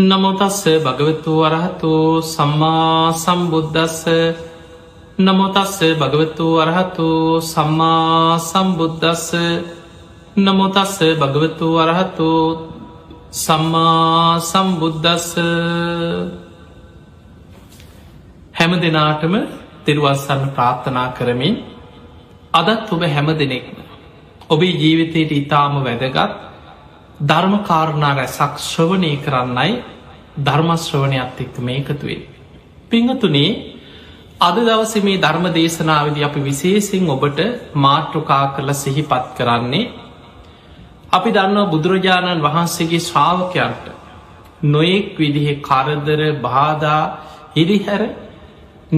[0.00, 1.92] නමුතස්ස භගවතු වරහතු
[2.24, 4.04] සම්මා සම්බුද්ධස්ස
[5.18, 7.08] නමුතස්ස භගවතු වරහතු
[7.44, 9.26] සම්මා සම්බුද්ධස්ස
[10.38, 12.30] නමුතස්ස භගවතු වරහතු
[13.36, 15.28] සම්මා සම්බුද්ධස්ස
[18.54, 19.34] හැම දෙනාටම
[19.84, 21.54] තිරුවස්සන්න ප්‍රාර්ථනා කරමින්
[22.52, 23.76] අදත් ඔබ හැම දෙනෙක්ම
[24.50, 26.49] ඔබේ ජීවිතයට ඉතාම වැදගත්
[27.20, 29.72] ධර්මකාරණා රැසක් ශ්‍රවණය කරන්නයි
[30.38, 32.20] ධර්මශ්‍රවණයක්ත් එක්ක මේකතුවේ.
[32.90, 33.50] පිංහතුනේ
[34.40, 37.40] අද දවස මේ ධර්ම දේශනාවද අපි විශේසිෙන් ඔබට
[37.76, 39.90] මාතෘකා කරල සිහිපත් කරන්නේ
[41.12, 43.86] අපි දන්නවා බුදුරජාණන් වහන්සේගේ ශ්‍රාවකයන්ට
[44.64, 47.02] නොයෙක් විදිහෙ කරදර බාධා
[47.54, 48.02] හිරිහැර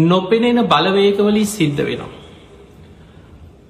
[0.05, 2.13] නොපෙනෙන බලවේගවලින් සිද්ධ වෙනවා.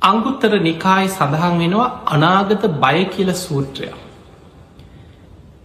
[0.02, 4.01] අංගුත්තර නිකායි සඳහන් වෙනවා අනාගත බය කියල සූත්‍රයක්.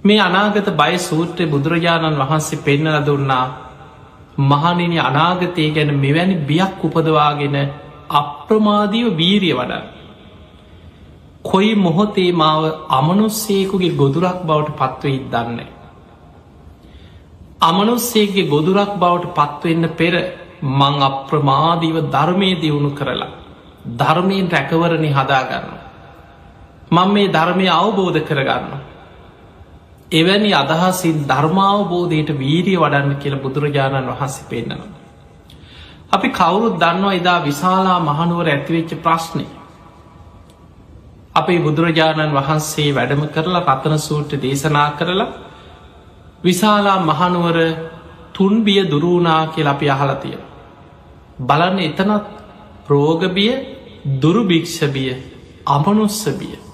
[0.07, 3.45] මේ අනාගත බය සූත්‍රය බුදුරජාණන් වහන්සේ පෙන්නල දුන්නා
[4.43, 7.55] මහනිනි අනාගතය ගැන මෙවැනි බියක් උපදවාගෙන
[8.11, 9.83] අප්‍රමාදීව වීරිය වඩ
[11.43, 15.67] කොයි මොහොතේ මාව අමනුස්සේකුගේ ගොදුරක් බවට පත්ව ඉදන්නේ.
[17.61, 20.13] අමනුස්සේගේ ගොදුරක් බවට පත්වවෙන්න පෙර
[20.61, 23.31] මං අප්‍රමාදීව ධර්මය දියුණු කරලා
[23.93, 25.67] ධර්මයෙන් රැකවරණි හදාගන්න.
[26.91, 28.76] මං මේ ධර්මය අවබෝධ කරගන්න.
[30.11, 34.95] එවැනි අදහසින් ධර්මාවබෝධයට වීරිය වඩන්න කියල බුදුරජාණන් වහන්සේ පෙන්න්නනවා.
[36.11, 39.45] අපි කවුරුත් දන්නවා එදා විශාලා මහනුවර ඇතිවෙච්ච ප්‍රශ්නය.
[41.35, 45.27] අපේ බුදුරජාණන් වහන්සේ වැඩම කරලා රතන සූට්‍ර දේශනා කරලා
[46.43, 47.57] විශාලා මහනුවර
[48.33, 50.37] තුන්බිය දුරුණා කියල අපි අහලතිය.
[51.39, 52.23] බලන්න එතනත්
[52.89, 53.53] රෝගබිය
[54.21, 55.11] දුරුභික්ෂබිය
[55.67, 56.66] අමනුස්සබිය.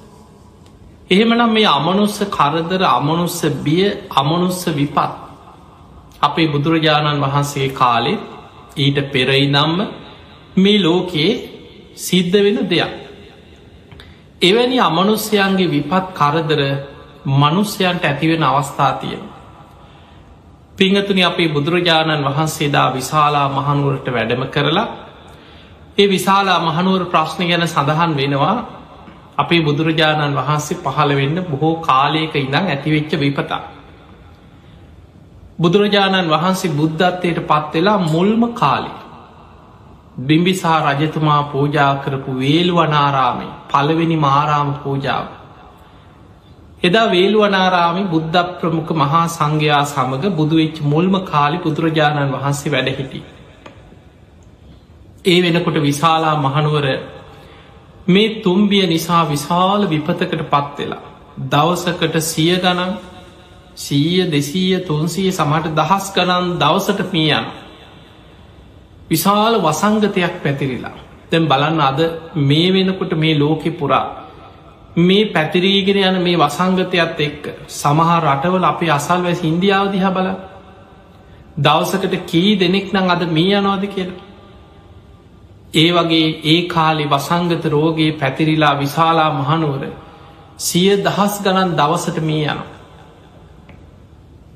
[1.09, 4.97] එහෙමනම් මේ අමනුස්ස කරදර අමනුස්ස බිය අමනුස්ස විපත්
[6.21, 8.21] අපේ බුදුරජාණන් වහන්සේ කාලෙත්
[8.77, 9.79] ඊට පෙරයි නම්ම
[10.55, 11.31] මේ ලෝකයේ
[11.97, 12.93] සිද්ධ වෙන දෙයක්.
[14.41, 16.61] එවැනි අමනුස්්‍යයන්ගේ විපත් කරදර
[17.25, 19.17] මනුස්්‍යයන්ට ඇතිවෙන අවස්ථාතිය.
[20.75, 24.87] පිංහතුනි අපේ බුදුරජාණන් වහන්සේදා විශාලා මහනුවරට වැඩම කරලා
[25.97, 28.55] ඒ විශාලා මහනුවර ප්‍රශ්න ගැන සඳහන් වෙනවා
[29.37, 33.61] අපේ බුදුරජාණන් වහන්සේ පහළ වෙන්න බොහෝ කාලයක ඉඳං ඇතිවෙච්ච විපතා.
[35.59, 38.91] බුදුරජාණන් වහන්සේ බුද්ධත්වයට පත්වෙලා මුල්ම කාලි.
[40.19, 45.25] බිම්බිසා රජතුමා පූජා කරපු වේල්ුවනාරාමේ පළවෙනි මාරාම පූජාව.
[46.83, 53.23] එදා වේල්ුවනාරාමි බුද්ධ ප්‍රමුඛ මහා සංඝයා සමඟ බුදුවෙච් මුල්ම කාලි බුදුරජාණන් වහන්සේ වැඩහිටි.
[55.25, 56.87] ඒ වෙනකොට විශාලා මහනුවර
[58.07, 61.01] මේ තුම්බිය නිසා විශාල විපතකට පත්වෙලා.
[61.49, 62.93] දවසකට සිය ගණන්
[63.75, 67.45] සීය දෙසීය තුන්සීය සමට දහස් ගණන් දවසට පියන්.
[69.09, 70.97] විශාල වසංගතයක් පැතිරිලා.
[71.29, 71.99] තැම් බලන්න අද
[72.35, 74.05] මේ වෙනකොට මේ ලෝකෙ පුරා.
[74.97, 80.29] මේ පැතිරීගෙන යන මේ වසංගතයක්ත් එක්ක සමහා රටවල අපේ අසල්වැස් ඉන්දියාව දිහ බල
[81.57, 84.22] දවසකට කී දෙනෙක් නං අද මේ යනවාද කියලා.
[85.73, 89.83] ඒ වගේ ඒ කාලි වසංගත රෝගේ පැතිරිලා විශාලා මහනුවර
[90.59, 92.59] සිය දහස් ගණන් දවසට මේ යන.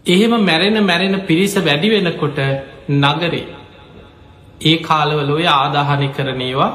[0.05, 2.39] එහෙම මැරෙන මැරෙන පිරිස වැඩි වෙනකොට
[2.95, 3.45] නගරේ
[4.61, 6.71] ඒ කාලවලොය ආදාහනය කරනේවා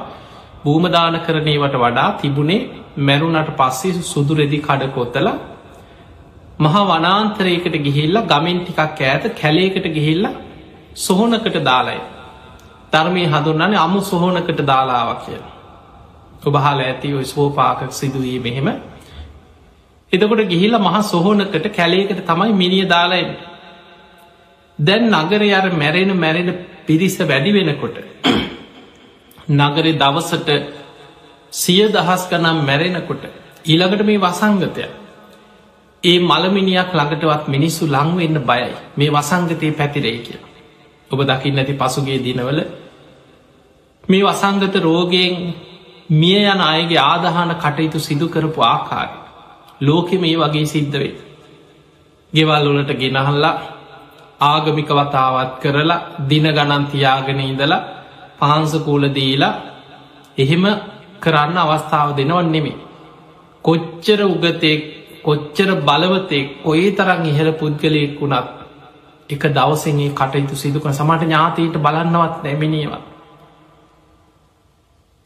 [0.65, 2.61] භූමදාන කරනේවට වඩා තිබුණේ
[2.99, 5.29] මැරුණට පස්සේ සුදුරෙදි කඩකොත්තල
[6.61, 10.25] මහා වනාන්තරයකට ගිහිල්ල ගමෙන් ටිකක් ඇත කැලේකට ගිහිල්ල
[10.97, 12.01] සොහොනකට දාලයි
[12.93, 15.53] ධර්මය හඳුන්නන්නේ අමු සොහෝනකට දාලාව කියලා.
[16.43, 18.69] ඔබහල ඇති ඔයි ස්වෝපාකක් සිදුවී මෙහෙම.
[20.13, 23.25] එතකොට ගිහිල්ල මහ සොහෝනකට කැලේකට තමයි මිනිිය දාලයි
[24.79, 26.51] දැන් නගර අර මැරෙන මැරෙන
[26.87, 27.97] පිරිස වැඩි වෙනකොට
[29.61, 30.51] නගර දවසට
[31.53, 33.25] සිය දහස් ගනම් මැරෙනකොට
[33.65, 34.85] ඊළඟට මේ වසංගතය.
[36.03, 38.73] ඒ මළමිනියක් ළඟටවත් මිනිස්සු ලංවෙන්න බයයි.
[38.97, 40.49] මේ වසංගතය පැතිරේ කියලා.
[41.11, 42.61] ඔබ දකින්න ඇති පසුගේ දිනවල
[44.09, 45.35] මේ වසංගත රෝගයෙන්
[46.13, 49.09] මිය යන අයගේ ආදහන කටයුතු සිදු කරපු ආකාර
[49.81, 51.13] ලෝකෙ මේ වගේ සිද්ධවේ
[52.33, 53.55] ගෙවල් වලට ගෙනහල්ලා
[54.43, 57.87] ආගමික වතාවත් කරලා දින ගණන් තියාගෙන ඉඳලා
[58.41, 59.55] පහන්සකූල දීලා
[60.39, 60.65] එහෙම
[61.21, 62.83] කරන්න අවස්ථාව දෙනවන් නෙමේ
[63.65, 64.81] කොච්චර උගතෙක්
[65.23, 68.49] කොච්චර බලවතෙක් කොයි තරන් ඉහළ පුද්ගලයෙක් වුණත්
[69.31, 73.03] එක දවසගේ කටයුතු සිදුකන සමට ඥාතීට බලන්නවත් නැමිනිවා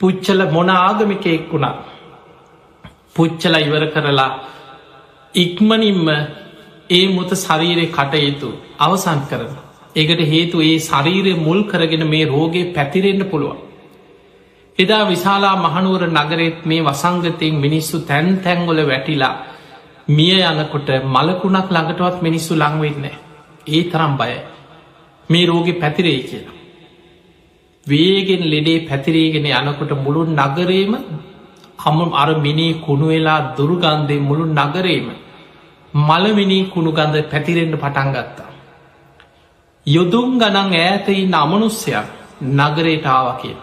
[0.00, 1.75] පුච්චල මොන ආගමිකයෙක් වුණා
[3.16, 4.31] පුච්චල ඉවර කරලා
[5.34, 6.08] ඉක්මනින්ම
[6.90, 8.48] ඒ මුත ශරීරය කටයුතු
[8.78, 9.52] අවසන් කරන.
[9.96, 13.58] එකට හේතු ඒ ශරීරය මුල් කරගෙන මේ රෝගය පැතිරෙන්න්න පුළුවන්.
[14.78, 19.34] එදා විශාලා මහනුවර නගරෙත් මේ වසංගතයෙන් මිනිස්සු තැන් තැන්ගොල වැටිලා
[20.08, 23.06] මිය යනකොට මලකුණක් ළඟටවත් මිනිස්සු ලංවෙන්න.
[23.66, 24.34] ඒ තරම් බය
[25.31, 26.56] මේ රෝගෙ පැතිරේ කියලා.
[27.86, 30.92] වේගෙන් ලෙඩේ පැතිරීගෙන යනකොට මුළු නගරේම
[31.78, 35.06] හම අර මිනී කුණු වෙලා දුරුගන්දේ මුළු නගරේම
[35.94, 38.50] මලමිනී කුණු ගඳ පැතිරෙන්ට පටන් ගත්තා.
[39.86, 42.06] යොදුම් ගනන් ඈතයි නමනුස්්‍යයක්
[42.52, 43.56] නගරයට ආව කිය.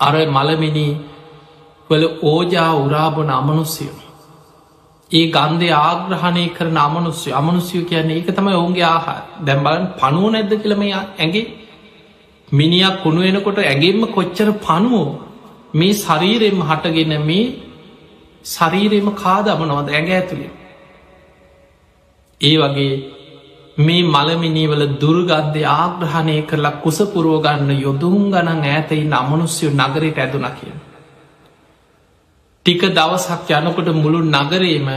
[0.00, 0.92] අර මලමිනී
[1.90, 4.06] වල ඕජා උරාබන අමනුස්්‍යයෝ.
[5.10, 10.88] ඒ ගන්දේ ආග්‍රහණය කරන අමනුස්්‍ය අමනුස්්‍යය කියන්නේ ඒක තමයි ඔවුන්ගේ ආහා දැම්බලන් පනුව නැද්ද කියලමය
[10.94, 11.46] ඇගේ
[12.52, 15.18] මිනිියක් කුණු වෙනකොට ඇගේම කොච්චර පනුවෝ
[15.74, 17.44] මේ ශරීරෙම හටගෙන මේ
[18.44, 20.52] ශරීරෙම කාදමනවද ඇඟ ඇතුළේ.
[22.40, 22.92] ඒ වගේ
[23.78, 30.72] මේ මළමිනීවල දුර්ගද්ධය ආග්‍රහණය කරලා කුසපුරුවගන්න යොදුම් ගණන් ඇතයි නමනුස්්‍යය නගරයට ඇදුන කිය.
[32.66, 34.88] ටික දවසක් යනකොට මුළු නගරේම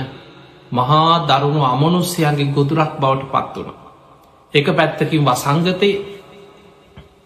[0.71, 3.77] මහා දරුණු අමනුස්්‍යයන්ගේ ගොදුරක් බවට පත් වුණ.
[4.53, 5.89] එක පැත්තකින් වසංගතය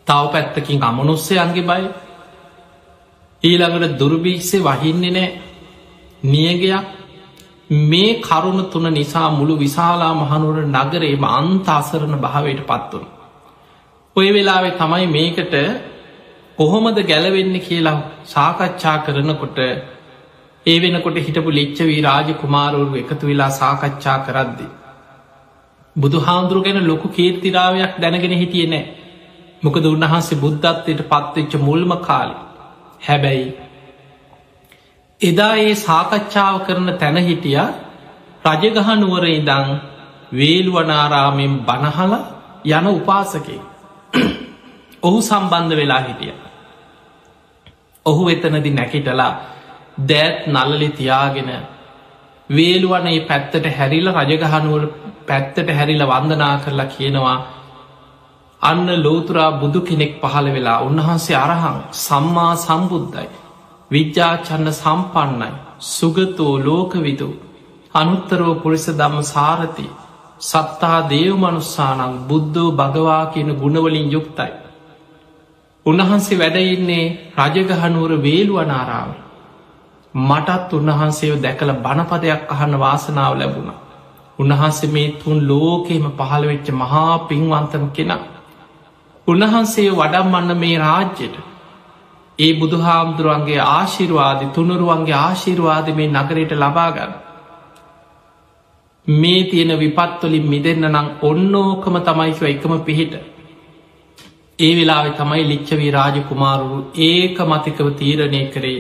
[0.08, 1.86] තව පැත්තකින් අමනුස්්‍යයන්ගේ බයි
[3.44, 5.30] ඊළඟට දුර්භීක්ෂය වහින්නේ නෑ
[6.24, 6.86] නියගයක්
[7.70, 13.06] මේ කරුණ තුන නිසා මුළු විශාලා මහනුවර නගරේම අන්තාසරණ භාවයට පත්වන.
[14.16, 15.56] ඔය වෙලාවෙ තමයි මේකට
[16.58, 19.58] කොහොමද ගැලවෙන්න කියලා සාකච්ඡා කරනකොට
[20.66, 24.68] ඒ වෙනකොට හිටපු ලිච්චවී රාජ කුමාරුවරු එකතු වෙලා සාකච්ඡා කරද්දි.
[25.96, 28.84] බුදු හාමුදුරු ගැන ලොකු කීර්තිරාවයක් දැනගෙන හිටිය නෑ
[29.64, 32.36] මොකද උන්වහන්සේ බුද්ධත්වයට පත්වෙච්ච මුල්ම කාලි.
[33.02, 33.48] හැබැයි
[35.22, 37.60] එදා ඒ සාකච්ඡාව කරන තැන හිටිය
[38.46, 39.70] රජගහනුවර ඉදං
[40.34, 42.14] වේල්ුවනාරාමෙන් බණහල
[42.72, 43.62] යන උපාසකේ
[45.04, 46.34] ඔහු සම්බන්ධ වෙලා හිටිය.
[48.06, 49.32] ඔහු එතනදි නැකිටලා
[50.02, 51.52] දෑත් නල්ලලි තියාගෙන
[52.50, 54.84] වේලුවනේ පැත්තට හැරිල රජගහනුවර
[55.28, 57.38] පැත්තට හැරිල වන්දනා කරලා කියනවා
[58.64, 63.28] අන්න ලෝතුරා බුදු කෙනෙක් පහළ වෙලා උන්වහන්සේ අරහං සම්මා සම්බුද්ධයි.
[63.92, 65.50] විද්‍යාචන්න සම්පන්නයි
[65.88, 67.30] සුගතෝ ලෝකවිදු
[67.96, 69.88] අනුත්තරෝ පුරිස දම්ම සාරති
[70.42, 74.52] සත්තා දේවමනුස්සානං බුද්ධෝ භගවා කියන ගුණවලින් යුක්තයි.
[75.86, 77.06] උන්වහන්සේ වැඩඉන්නේ
[77.40, 79.10] රජගහනුවර වේලුවනාරාව.
[80.14, 83.72] මටත් උන්වහන්සේව දැකළ බණපදයක් අහන්න වාසනාව ලැබුණ.
[84.40, 88.33] උන්වහන්සේ මේ තුන් ලෝකෙම පහළවෙච්ච මහා පින්වන්තම කෙනා.
[89.28, 91.36] උන්වහන්සේ වඩම්මන්න මේ රාජ්‍යයට
[92.40, 97.14] ඒ බුදුහාමුදුරුවන්ගේ ආශිරවාදි තුනුරුවන්ගේ ආශිරවාද මේ නගරයට ලබාගන්න.
[99.08, 103.14] මේ තියෙන විපත්වලින් මිදන්න නම් ඔන්නෝකම තමයිව එකම පිහිට.
[104.60, 108.80] ඒ වෙලාවෙ තමයි ලිච්චවී රාජ කුමාරුරු ඒක මතිකව තීරණය කරේ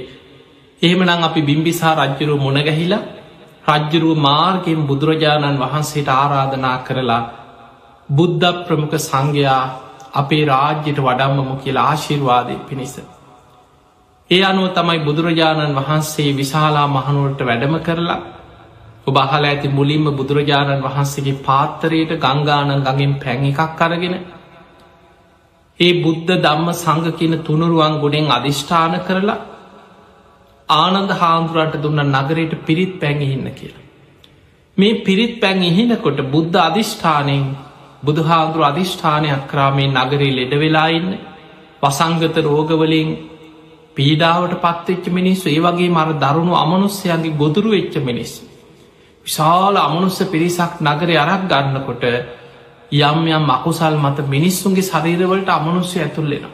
[0.81, 3.03] එහෙමනං අපි බිම්බිසා රජ්ජුරුව මුණගැහිලා
[3.69, 7.23] රජ්ජුරුව මාර්ගෙන් බුදුරජාණන් වහන්සේට ආරාධනා කරලා
[8.09, 9.63] බුද්ධ ප්‍රමුඛ සංඝයා
[10.13, 12.95] අපේ රාජ්‍යයට වඩම්මමු කියලා ආශිර්වාදය පිණිස.
[14.29, 18.21] ඒ අනුව තමයි බුදුරජාණන් වහන්සේ විශාලා මහනුවට වැඩම කරලා
[19.07, 24.15] ඔබ අහල ඇති මුලින්ම බුදුරජාණන් වහන්සේගේ පාත්තරයට ගංගානන් ගඟින් පැන් එකක් අරගෙන
[25.79, 29.39] ඒ බුද්ධ දම්ම සංඝ කියන තුනුරුවන් ගුණෙන් අධිෂ්ඨාන කරලා
[30.69, 33.83] ආනන්ද හාමුදුරන්ට දුන්න නගරයට පිරිත් පැඟහින්න කියලා.
[34.77, 37.43] මේ පිරිත් පැන් ඉහිනකොට බුද්ධ අධිෂ්ඨානයෙන්
[38.03, 41.09] බුදුහාදුරු අධිෂ්ඨානයක් කරාමේ නගරේ ලෙඩ වෙලාඉන්න
[41.83, 43.09] වසංගත රෝගවලින්
[43.97, 48.31] පීඩාවට පත්වෙච්ච මිනිස්සු ඒ වගේ මර දරුණු අමනුස්්‍යයන්ගේ ගොදුරු වෙච්ච මිනිස්.
[49.25, 52.03] විශාල අමනුස්ස පිරිසක් නගරය අරක් ගන්නකොට
[53.01, 56.45] යම් යම් අකුසල් මත මිනිස්සුන්ගේ ශරීරවලට අමනුස්්‍ය ඇතුල්ලෙන.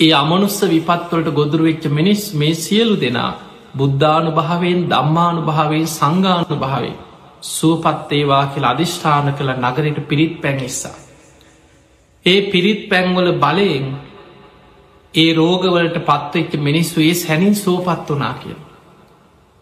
[0.00, 3.32] ඒ අමනුස්ස විපත්වලට ගොදුරු වෙච්ච මිනිස් මේ සියලු දෙනා
[3.74, 6.94] බුද්ධානු භාවෙන් දම්මානු භාවෙන් සංගානු භාවේ
[7.44, 10.96] සුවපත්තේවා කියලා අධිෂ්ඨාන කළ නගරයට පිරිත් පැන් නිසා.
[12.26, 13.86] ඒ පිරිත් පැන්වල බලයෙන්
[15.14, 18.56] ඒ රෝගවලට පත්වෙච්ච මිනිස්සු ඒ හැනින් සෝපත් වනා කිය.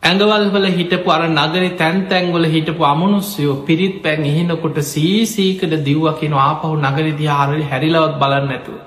[0.03, 6.73] ඇඟවල් වල හිටපු අර නගර තැන් තැන්ගොල හිටපු අමනුස්යෝ පිරිත් පැන් එහෙනකොට සීසීකට දිව්වකින ආපහු
[6.79, 8.79] නගරදි ආරල හැරිලවත් බලන්න ඇතුව.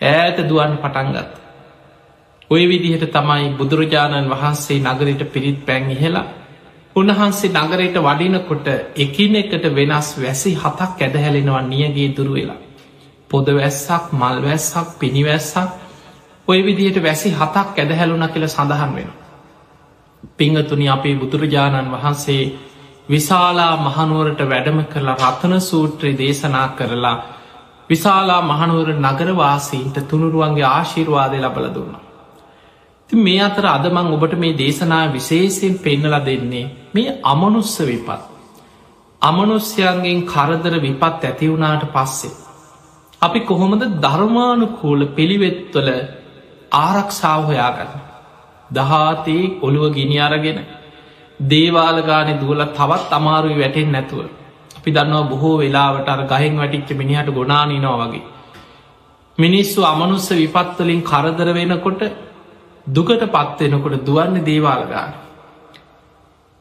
[0.00, 1.32] ඈත දුවන් පටන්ගත්.
[2.50, 6.30] ඔය විදිහට තමයි බුදුරජාණන් වහන්සේ නගරට පිරිත් පැන් ඉහෙලා
[6.96, 12.60] උන්වහන්සේ නගරයට වඩිනකොට එකින එකට වෙනස් වැසි හතක් ඇදහැලෙනවා නියගේ දුරු වෙලා.
[13.30, 15.70] පොද වැස්සක් මල් වැස්සක් පිණිවැස්සක්
[16.48, 19.10] ඔය විදිහට වැසි හතක් ඇදහැලුන කියල සඳහන් වෙන.
[20.34, 22.42] පිංහතුනි අපේ බුදුරජාණන් වහන්සේ
[23.08, 27.16] විශාලා මහනුවරට වැඩම කරලා රතන සූත්‍රය දේශනා කරලා
[27.90, 32.03] විශාලා මහනුවර නගරවාසීන්ට තුනුරුවන්ගේ ආශිර්වාදය ලබල දුන්නා.
[33.10, 38.22] ති මේ අතර අදමං ඔබට මේ දේශනා විශේෂයෙන් පෙන්නල දෙන්නේ මේ අමනුස්ස විපත්.
[39.22, 42.34] අමනුස්්‍යයන්ගෙන් කරදර විපත් ඇතිවුණාට පස්සේ.
[43.22, 45.88] අපි කොහොමද ධර්මානුකූල පිළිවෙත්වල
[46.78, 47.92] ආරක්ෂාව හොයාගන්න.
[48.70, 50.58] දහතේ ඔළුව ගිනි අරගෙන
[51.40, 54.26] දේවාලගාන දුවල තවත් අමාරුයි වැටෙන් නැතුව.
[54.78, 58.28] අපි දන්නවා බොහෝ වෙලාවට අර ගහෙන් වැටිච්ච මිනිහට ගොනානිනවා වගේ.
[59.38, 62.02] මිනිස්සු අමනුස්ස විපත්වලින් කරදර වෙනකොට
[62.86, 65.12] දුකට පත්වෙනකොට දුවන්න දේවාලගාන.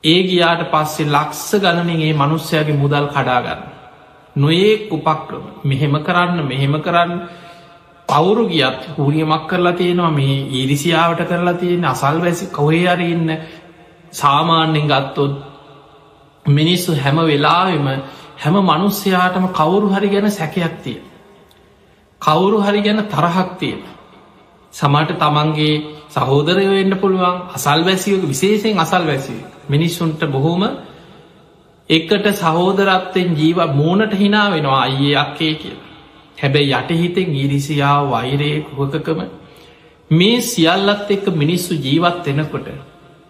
[0.04, 3.62] ඒ ගියාට පස්සේ ලක්ස ගණනගේ මනුස්්‍යයාගේ මුදල් කඩාගන්න.
[4.36, 7.12] නොඒක් උපක්‍රම මෙහෙම කරන්න මෙහෙම කරන්න
[8.10, 13.30] පවුරු ගියත් හූනියමක් කරලා තියෙනවා මේ ඊරිසියාවට කරලා තියෙන අසල් වැසි කොහේ අර ඉන්න
[14.12, 15.34] සාමාන්‍යෙන් ගත්තොත්
[16.46, 17.88] මිනිස්සු හැම වෙලාවෙම
[18.38, 21.00] හැම මනුස්්‍යයාටම කවුරු හරි ගැන සැකයක් තිය.
[22.22, 23.93] කවුරු හරි ගැන තරහක් තියෙන.
[24.74, 25.74] සමට තමන්ගේ
[26.10, 29.36] සහෝදරය වෙන්න පුළුවන් අසල් වැසියක විශේෂයෙන් අසල් වැසි
[29.70, 30.64] මිනිස්සුන්ට බොහෝම
[31.90, 35.90] එකට සහෝදරත්වෙන් ජීව මෝනට හිනා වෙනවා අයේ අක්කේ කියලා.
[36.38, 39.20] හැබැයි යටහිතෙන් ඉරිසියාව වෛරය කුහකකම
[40.12, 42.68] මේ සියල්ලත් එක්ක මිනිස්සු ජීවත් එනකොට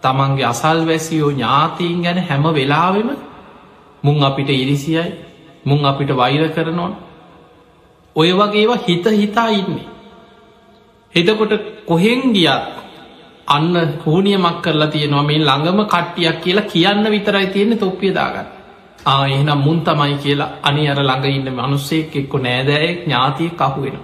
[0.03, 3.09] තමන්ගේ අසල් වැසියෝ ඥාතීන් ගැන හැම වෙලාවෙම
[4.03, 5.05] මුං අපිට ඉරිසියයි
[5.65, 6.93] මුං අපිට වෛර කරනොන්
[8.15, 9.92] ඔය වගේවා හිත හිතා ඉන්නේ.
[11.15, 11.53] එතකොට
[11.85, 12.63] කොහෙන් ගියත්
[13.47, 18.47] අන්න හෝනියමක් කරලා තියෙනවා මේ ළඟම කට්ටියක් කියලා කියන්න විතරයි තියෙන්නේ තොප්පිය දාගන්න.
[19.05, 23.97] ආයෙනම් මුන් තමයි කියලා අනි අර ළඟ ඉන්න මනුස්සෙක් එක්කො නෑදෑයෙක් ඥාතිය කහුවෙන.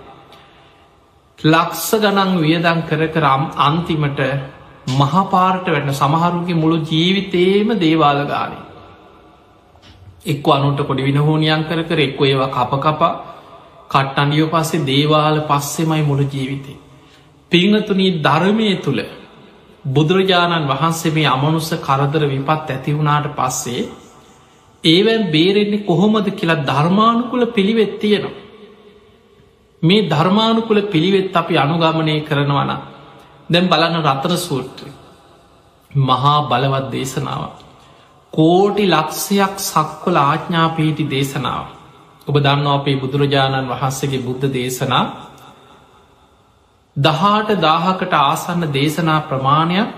[1.39, 4.19] ලක්ස ගනන් වියදං කර කරම් අන්තිමට
[4.91, 8.65] මහපාරට වැටන සමහරුගේ මුළු ජීවිතේම දේවාල ගානේ.
[10.25, 13.13] එක්ක අනුට කොඩි විනහෝනියන් කර කර එක්කො ඒවා කප කපා
[13.89, 16.77] කට්ටන්ඩියෝ පස්සේ දේවාල පස්සෙමයි මුළු ජීවිතේ.
[17.51, 19.01] පිංහතුනී ධර්මය තුළ
[19.85, 23.81] බුදුරජාණන් වහන්සේ මේ අමනුස්ස කරදර විපත් ඇතිවුණාට පස්සේ
[24.83, 28.37] ඒවැන් බේරෙන්නේ කොහොමද කියලා ධර්මානුකුල පිළිවෙත් තියෙනවා.
[29.83, 32.71] මේ ධර්මානුකුල පිළිවෙත් අපි අනුගමනය කරනවන
[33.49, 34.91] දැම් බලන්න රතර සූත්‍රය.
[35.91, 37.41] මහා බලවත් දේශනාව.
[38.33, 41.65] කෝටි ලක්ෂයක් සක්වල ආඥාපීටි දේශනාව.
[42.27, 45.05] ඔබ දන්න අපේ බුදුරජාණන් වහන්සේගේ බුද්ධ දේශනා
[46.97, 49.89] දහට දාහකට ආසන්න දේශනා ප්‍රමාණයක්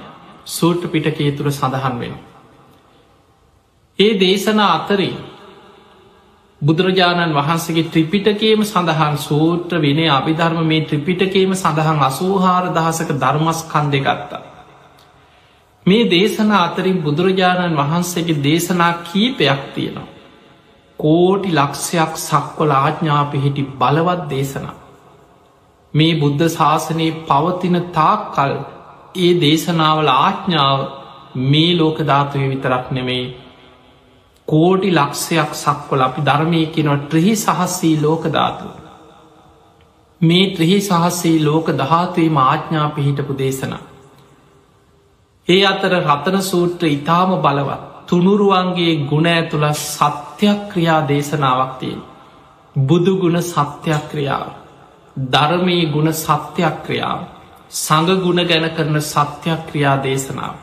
[0.47, 2.15] සූට්‍ර පිටකේ තුර සඳහන් වෙන.
[3.99, 5.17] ඒ දේශනා අතරින්
[6.61, 14.41] බුදුරජාණන් වහන්සේගේ ත්‍රිපිටකේම සඳහන් සූත්‍ර විනේ අභිධර්ම මේ ත්‍රිපිටකේම සඳහන් අසූහාර දහසක ධර්මස්කන්දය ගත්තා.
[15.85, 20.07] මේ දේශනා අතරින් බුදුරජාණන් වහන්සේගේ දේශනා කීපයක් තියෙනවා.
[20.99, 24.80] කෝටි ලක්ෂයක් සක්වල ආඥා පිහිටි බලවත් දේශනා.
[25.93, 28.53] මේ බුද්ධ ශාසනයේ පවතින තාක් කල්
[29.19, 30.79] ඒ දේශනාවල ආඥාව
[31.47, 33.25] මේ ලෝකධාතුවය විතරක් නෙමෙයි
[34.47, 38.67] කෝටි ලක්ෂයක් සක්වල අපි ධර්මය කෙනව ත්‍රහි සහස්සී ලෝක ධාතු.
[40.21, 43.73] මේ ත්‍රහි සහස්සේ ලෝක දහතුවීම ආඥා පිහිටපු දේශන.
[45.47, 52.01] ඒ අතර රතන සූත්‍ර ඉතාම බලවත් තුනුරුවන්ගේ ගුණ ඇතුළ සත්‍යක්‍රියා දේශනාවක්තියෙන්.
[52.75, 54.47] බුදුගුණ සත්‍යක්‍රියාව.
[55.27, 57.21] ධර්මී ගුණ සත්‍යක්‍රියාව.
[57.77, 60.55] සඟගුණ ගැන කරන සත්‍යක්‍රියා දේශනාව.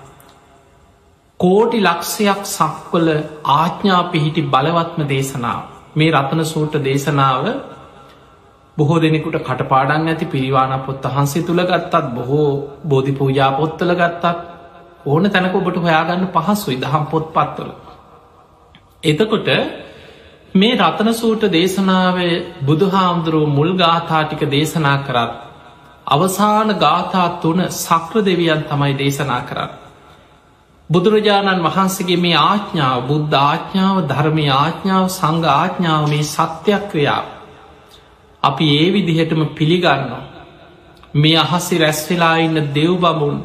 [1.40, 3.08] කෝටි ලක්ෂයක් සක්වල
[3.52, 5.60] ආච්ඥා පිහිටි බලවත්ම දේශනාව
[5.96, 7.44] මේ රතන සූට දේශනාව
[8.76, 12.48] බොහෝ දෙනෙකුට කටපාඩන් ඇති පිරිවාන පොත් වහන්සේ තුළ ගත්තත් බොහෝ
[12.84, 14.24] බෝධි පූජා පොත්තල ගත්තත්
[15.06, 17.70] ඕන තැනක ඔබට හොයාගන්න පහසුයි දහම් පොත් පත්වල.
[19.02, 19.48] එතකොට
[20.54, 25.32] මේ රතන සූට දේශනාවේ බුදුහාමුදුරුව මුල් ගාථාටික දේශනා කරත්
[26.06, 29.70] අවසාන ගාථා තුන සක්‍ර දෙවියන් තමයි දේශනා කරන්න.
[30.90, 37.26] බුදුරජාණන් වහන්සේගේ මේ ආඥාව බුද්ධ ආඥාව ධර්මය ආඥාව සංඝ ආඥාව මේ සත්‍යක්‍රියාව.
[38.42, 40.24] අපි ඒ විදිහටම පිළිගන්නවා.
[41.14, 43.36] මේ අහසි රැස්වෙලා ඉන්න දෙව් බමුන්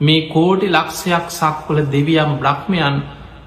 [0.00, 2.96] මේ කෝටි ලක්ෂයක් සක්වල දෙවියම් බ්‍රහ්මයන්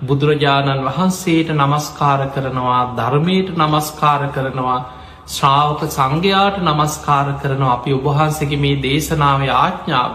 [0.02, 4.80] බුදුරජාණන් වහන්සේට නමස්කාර කරනවා ධර්මයට නමස්කාර කරනවා
[5.28, 10.12] ශ්‍රාවක සංඝයාට නමස්කාර කරනවා අපි ඔබහන්සගේ මේ දේශනාව ආඥාව.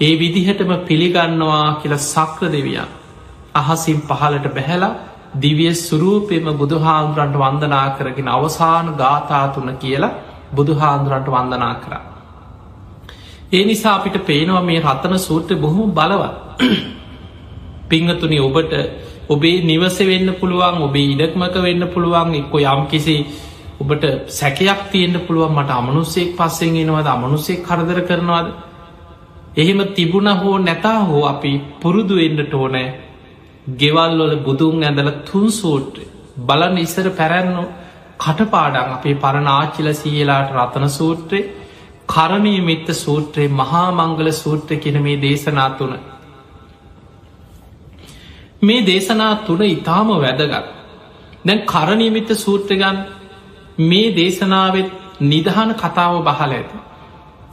[0.00, 2.90] ඒ විදිහටම පිළිගන්නවා කියල සක්‍ර දෙවියන්
[3.54, 4.94] අහසින් පහලට බැහැලා
[5.36, 10.14] දිවිය සුරූපයම බුදුහාන්දුරන්ට වන්දනා කරගෙන අවසාන ගාථාතුන කියලා
[10.52, 12.04] බුදුහාන්දුරන්ට වන්දනා කරා.
[13.52, 16.36] ඒ නිසා අපිට පේනවා මේ රතන සූත්‍ර බොහොම බලවත්
[17.90, 18.72] පිංහතුනි ඔබට
[19.28, 23.16] ඔබේ නිවස වෙන්න පුළුවන් ඔබේ ඉඩක්මක වෙන්න පුළුවන් එක්කො යම් කිසි
[23.78, 28.48] ඔබට සැකයක් තියෙන්න්න පුළුවන් මට අමනුස්සෙක් පස්සෙන් එනවද අමනුස්සෙක් කරදර කරනවාද?
[29.56, 32.86] එහෙම තිබුණ හෝ නැතා හෝ අපි පුරුදු එන්නට ඕනෑ.
[33.72, 36.00] ගෙවල්වල බුදුන් ඇඳල තුන් සූට්‍ර
[36.38, 37.62] බලන්න ඉස්සර පැරැන්නු
[38.18, 41.40] කටපාඩන් අපේ පරණ ආච්චිල සීලාට රතන සූත්‍රය
[42.08, 45.92] කරණය මිත්ත සූත්‍රයේ මහා මංගල සූත්‍ර කියන මේ දේශනා තුන.
[48.62, 50.66] මේ දේශනා තුන ඉතාම වැදගත්.
[51.44, 52.98] දැන් කරණීමිත සූත්‍රගන්
[53.80, 54.90] මේ දේශනාවත්
[55.22, 56.70] නිදහන කතාව බහල ඇත.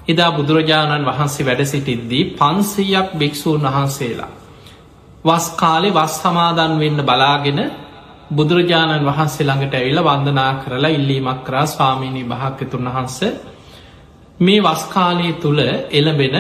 [0.07, 4.31] එදා බුදුරජාණන් වහන්සේ වැඩ සිටිද්දී පන්සීයක් භික්‍ෂූන් වහන්සේලා
[5.25, 7.59] වස් කාලෙ වස් සමාදන් වෙන්න බලාගෙන
[8.31, 13.19] බුදුරජාණන් වහන්සේ ළඟට ඇවිල වන්දනා කරලා ඉල්ලීමක් කරා ස්වාමීණී භාක්‍යතුන් වහන්ස.
[14.39, 15.59] මේ වස්කාලය තුළ
[15.91, 16.35] එළබෙන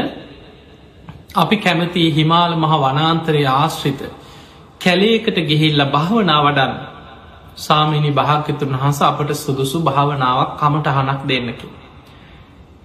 [1.35, 4.01] අපි කැමති හිමාල මහ වනාන්තරය ආශ්‍රිත
[4.83, 6.73] කැලේකට ගිහිල්ල භාවනා වඩන්න
[7.57, 11.67] සාමිනි භාක්‍යතුන් වහස අපට සුදුසු භාවනාවක් කමටහනක් දෙන්නකි.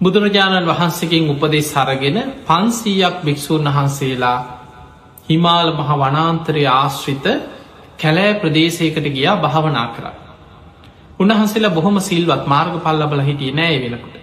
[0.01, 4.39] බුදුරජාණන් වහන්සකින් උපදෙස් සරගෙන පන්සීයක් භික්‍ෂූන් වහන්සේලා
[5.29, 7.27] හිමාල මහ වනාන්තරය ආශ්‍රිත
[7.99, 10.05] කැලෑ ප්‍රදේශයකට ගියා භාවනා කර.
[11.21, 14.15] උන්වහන්සේලා බොහොම සිල්වත් මාර්ග පල්ලබල හිටිය නෑ වෙනකොට.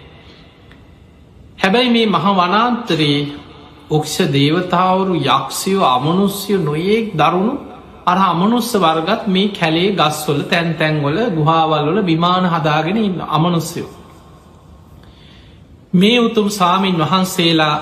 [1.58, 3.20] හැබැයි මේ මහ වනාන්තරයේ
[3.88, 7.54] ඔක්ෂ දේවතාවරු යක්ෂයෝ අමනුස්්‍යය නොයෙක් දරුණු
[8.04, 13.90] අර අමනුස්ස වර්ගත් මේ කැලේ ගස්වල තැන් තැන්වල ගුහාවල්වල විමාන හදාගෙන ඉන්න අමනුස්්‍යයෝ.
[15.92, 17.76] මේ උතුම් සාමීන් වහන්සේලා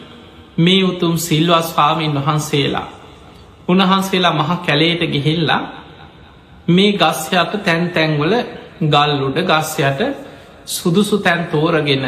[0.58, 2.88] මේ උතුම් සිල්වස් පාමීන් වහන්සේලා
[3.68, 5.62] උන්වහන්සේලා මහ කැලේට ගිහිල්ලා
[6.68, 8.32] මේ ගස්්‍යයට තැන් තැන්වල
[8.84, 10.00] ගල්ලුඩ ගස්යට
[10.66, 12.06] සුදුසු තැන් තෝරගෙන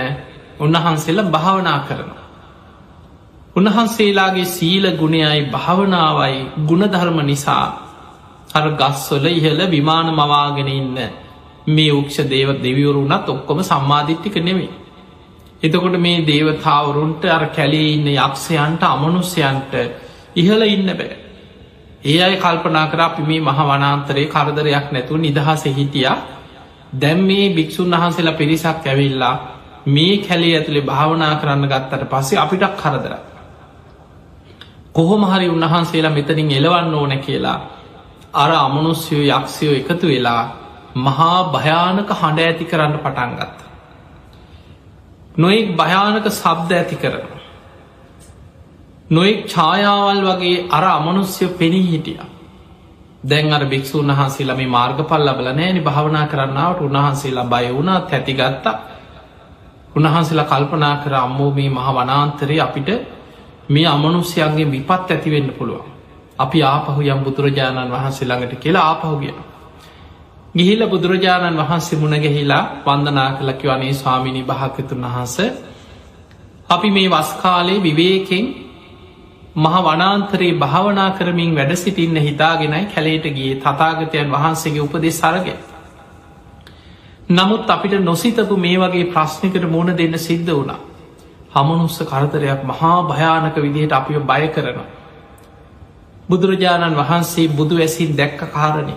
[0.61, 2.27] උන්වහන්සේලා භාවනා කරන.
[3.59, 7.67] උන්වහන්සේලාගේ සීල ගුණයයි භාවනාවයි ගුණධර්ම නිසා
[8.53, 10.99] අර ගස්වල ඉහල විමාන මවාගෙන ඉන්න
[11.68, 14.71] මේ උක්ෂ දේව දෙවිවරුනත් ඔක්කොම සම්මාධිට්ටික නෙමේ.
[15.61, 19.73] එතකොට මේ දේවතාවරුන්ට අර කැලේ ඉන්න යක්ෂයන්ට අමනුස්්‍යයන්ට
[20.37, 21.16] ඉහල ඉන්න බෑ.
[22.05, 26.09] ඒ අයි කල්පනා කර අපි මේ මහ වනාන්තරයේ කරදරයක් නැතුව නිදහස හිටිය
[26.94, 29.35] දැම් මේ භික්‍ෂූන් වහන්සේලා පිරිසක් ඇවිල්ලා
[29.87, 33.14] මේ කැලේ ඇතුළේ භාවනා කරන්න ගත්තට පස්සේ අපිටක් කරදර.
[34.98, 37.58] කොහොම හරි උන්වහන්සේලා මෙතනින් එලවන්න ඕන කියලා
[38.34, 40.42] අර අමනුස්්‍යයෝ යක්ෂයෝ එකතු වෙලා
[40.96, 43.58] මහා භයානක හඬ ඇති කරන්න පටන්ගත්ත.
[45.37, 47.28] නොෙක් භයානක සබ්ද ඇති කරන.
[49.11, 52.18] නොෙක් ඡායාවල් වගේ අර අමනුස්්‍ය පෙනී හිටිය.
[53.24, 58.74] දැන් අර භික්‍ෂූන් වහන්සේලා මේ මාර්ග පල් ලබල නෑනි භාවනා කරන්නාවට උන්වහන්සේලා බය වුණා තැතිගත්තා
[59.96, 63.17] උන්වහන්සේලා කල්පනා කර අම්මෝ මේ මහ වනාන්තරය අපිට
[63.68, 65.87] මේ අමනුස්්‍යයන්ගේ විපත් ඇතිවෙන්න පුළුවන්.
[66.38, 69.35] අපි ආපහු යම් බුදුරජාණන් වහන්සේ ළඟට කියලා ආපහු කිය.
[70.54, 75.37] ගිහිල බුදුරජාණන් වහන්සේ මුණගැහිලා වන්දනා කලකිවනේ ස්වාමිණි භාකතුන් වහන්ස
[76.68, 78.46] අපි මේ වස්කාලේ විවේකෙන්
[79.57, 85.48] මහ වනාන්තරයේ භාවනා කරමින් වැඩ සිටින්න හිතාගෙනයි කැලේට ගිය තතාගතයන් වහන්සේගේ උපදෙ සරග.
[87.31, 90.81] නමුත් අපිට නොසිතපු මේ වගේ ප්‍රශ්නිකට මුණ දෙන්න සිද්ධ වුණා.
[91.50, 94.80] හමනුස්ස කරතරයක් මහා භයානක විදිහට අපිෝ බය කරන.
[96.28, 98.96] බුදුරජාණන් වහන්සේ බුදු ඇසින් දැක්ක කාරණය.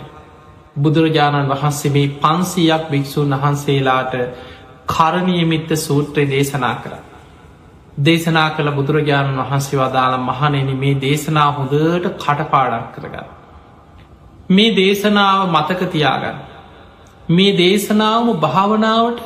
[0.75, 4.13] බුදුරජාණන් වහන්සේ මේ පන්සීයක් භික්‍ෂූන් වහන්සේලාට
[4.87, 6.93] කරණීයමිත්ත සූත්‍රය දේශනා කර.
[7.99, 13.27] දේශනා කළ බුදුරජාණන් වහන්සේ වදාළ මහනෙන මේ දේශනා හොඳට කටපාඩක් කරගන්න.
[14.49, 16.37] මේ දේශනාව මතක තියාගන්න.
[17.29, 19.19] මේ දේශනාවම භාවනාවට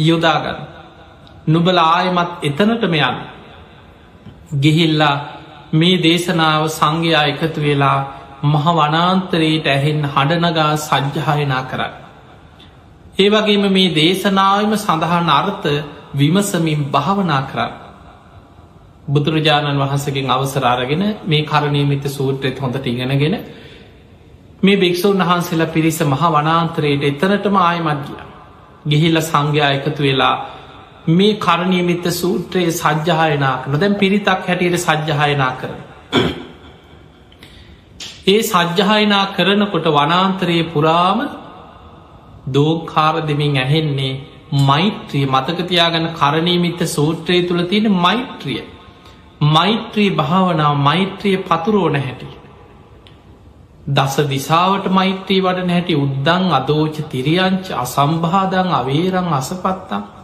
[0.00, 0.79] යොදාගන්න.
[1.50, 3.18] නුබල ආයමත් එතනටම යන්න.
[4.58, 5.16] ගිහිල්ලා
[5.74, 7.98] මේ දේශනාව සංඝයා එකතු වෙලා
[8.44, 11.94] මහ වනාන්තරයට ඇහෙන් හඩනගා සජ්්‍යායනා කරන්න.
[13.18, 15.68] ඒ වගේම මේ දේශනාවම සඳහන් අර්ථ
[16.14, 17.72] විමසමින් භාවනා කරන්න.
[19.08, 23.36] බුදුරජාණන් වහන්සකින් අවසරාරගෙන මේ කරණීමිත සූත්‍රයත් හොඳට ඉගෙනගෙන
[24.62, 28.22] මේ භික්‍ෂූන් වහන්සේලා පිරිස මහ වනාන්තරයට එතනටම ආයමත් ගිය.
[28.86, 30.34] ගිහිල්ල සංඝයා එකතු වෙලා
[31.08, 35.70] මේ කරණීමිත සූත්‍රයේ සජ්්‍යහයනා කන දැන් පිරිතක් හැටියට සජ්්‍යහයනා කර.
[38.26, 41.20] ඒ සජ්්‍යහයනා කරනකොට වනාන්තරයේ පුරාම
[42.48, 44.12] දෝකාර දෙමින් ඇහෙන්නේ
[44.62, 48.62] මෛත්‍රී මතකතියාගන කරණීමිත සූත්‍රය තුළ තියෙන මෛත්‍රිය.
[49.48, 52.34] මෛත්‍රී භාවනාව මෛත්‍රිය පතුරෝන හැටිය.
[53.88, 60.19] දස දිසාවට මෛත්‍රී වඩන හැටි උද්දං අදෝච තිරියංච අසම්භාදං අවේරං අසපත්තා.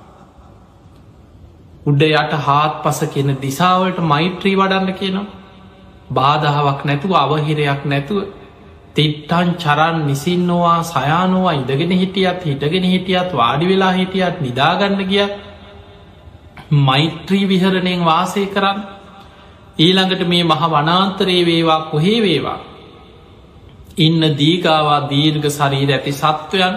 [1.87, 5.27] උඩ යට හාත් පස කියන දිසාවට මෛත්‍රී වඩන්න කියනවා.
[6.11, 8.19] බාධාවක් නැතුව අවහිරයක් නැතුව
[8.95, 15.27] තිට්ටන් චරන් නිසින්නවා සයානවා ඉඳගෙන හිටියත් හිටගෙන හිටියත් වාඩි වෙලා හිටියත් නිදාගන්න ගිය
[16.83, 18.81] මෛත්‍රී විහරණයෙන් වාසය කරන්න
[19.79, 22.59] ඊළඟට මේ මහ වනාන්තරයේ වේවා කොහේ වේවා
[23.99, 26.75] ඉන්න දීගාවා දීර්ඝ ශරීර ඇති සත්වයන්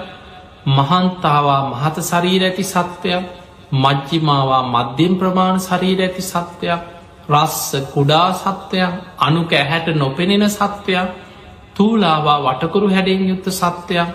[0.70, 3.39] මහන්තාවා මහත ශරීර ඇති සත්වයක්
[3.72, 6.82] මජ්ජිමාවා මධ්‍යම් ප්‍රමාණ ශරීර ඇති සත්වයක්
[7.30, 11.10] රස්ස කුඩා සත්වයක් අනුක ඇහැට නොපෙනෙන සත්වයක්
[11.76, 14.10] තූලාවා වටකුරු හැඩෙන් යුත්ත සත්වයක්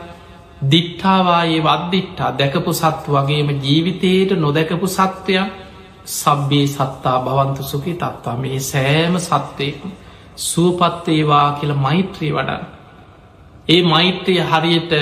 [0.64, 5.48] දිට්ඨාවායේ වදදිට්ටා දැකපු සත්ව වගේම ජීවිතයට නොදැකපු සත්වයක්
[6.06, 9.78] සබ්බේ සත්තා භවන්ත සුකි තත්වා මේ සෑම සත්වයක
[10.38, 12.64] සුවපත්තේවා කියල මෛත්‍රී වඩන්
[13.68, 14.92] ඒ මෛත්‍රිය හරියට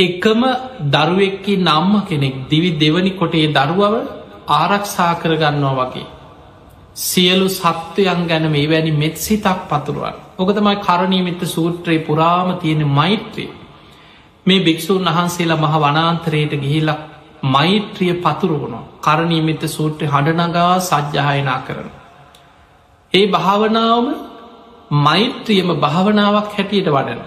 [0.00, 0.42] එකම
[0.88, 3.94] දරුවෙක්කි නම්ම කෙනෙක් දිවි දෙවනි කොටේ දරුවව
[4.54, 6.08] ආරක්ෂා කරගන්නවා වගේ
[7.02, 13.50] සියලු සත්වයන් ගැන මේ වැනි මෙත් සිතක් පතුරුවන් ඕකතමයි කරණීමිත සූත්‍රයේ පුරාම තියෙන මෛත්‍රී
[14.46, 17.00] මේ භික්‍ෂූන් වහන්සේලා මහ වනාන්තරයට ගිහිලක්
[17.44, 21.88] මෛත්‍රිය පතුරුවුණු කරණීමිත සූත්‍රය හඬනගා සජ්්‍යහයනා කරන.
[23.12, 24.08] ඒ භාවනාවම
[24.98, 27.20] මෛත්‍රියම භාවනාවක් හැටියට වඩන.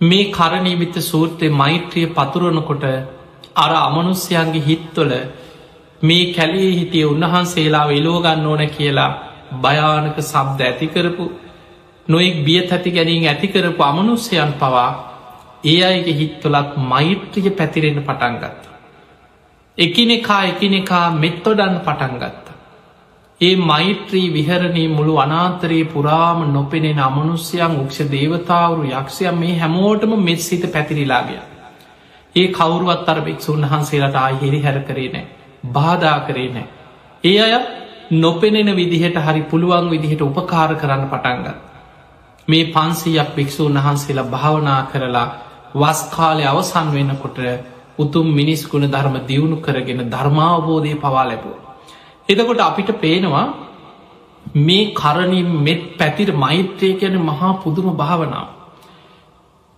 [0.00, 2.84] මේ කරණීමිත සූත්‍රය මෛත්‍රිය පතුරනකොට
[3.56, 5.12] අර අමනුස්්‍යයන්ගේ හිත්වල
[6.02, 9.10] මේ කැලේ හිටිය උන්වහන්සේලා වෙලෝගන්න ඕන කියලා
[9.56, 11.24] භයානක සබ්ද ඇතිකරපු
[12.08, 14.90] නොෙක් බිය ඇති ගැනින් ඇතිකරපු අමනුස්්‍යයන් පවා
[15.64, 18.62] ඒ අයගේ හිත්තුලත් මෛත්‍රිය පැතිරෙන පටන්ගත්ත.
[19.78, 22.47] එකිනෙකා එකිනෙකා මෙත්තොඩන්න පටන්ගත්ත.
[23.40, 30.64] ඒ මෛත්‍රී විහරණී මුළු අනාතරයේ පුරාම නොපෙනෙන අමනුස්්‍යයන් උක්ෂ දේවතාවරු යක්ෂයම් මේ හැමෝටම මෙත් සිත
[30.68, 31.38] පැතිරිලාගිය.
[32.36, 35.26] ඒ කවරුවත් අර භික්‍ෂූන් වහන්සේලට ආහිරි හැර කරේ නෑ
[35.68, 36.66] බාධා කරේ නෑ.
[37.24, 37.54] ඒ අය
[38.16, 41.56] නොපෙනෙන විදිහට හරි පුළුවන් විදිහට උපකාර කරන්න පටන්ගත්.
[42.48, 45.26] මේ පන්සීයක් භික්‍ෂූන් වහන්සේලා භාවනා කරලා
[45.76, 47.38] වස්කාලය අවසන් වෙනකොට
[47.98, 51.67] උතුම් මිනිස්කුණ ධර්ම දියුණු කරගෙන ධර්මාවබෝධය පවා ලැබුව.
[52.28, 53.46] එදකොට අපිට පේනවා
[54.56, 58.48] මේ කරණින් මෙත් පැතිර මෛත්‍රය කියන මහා පුදුම භාවනාව.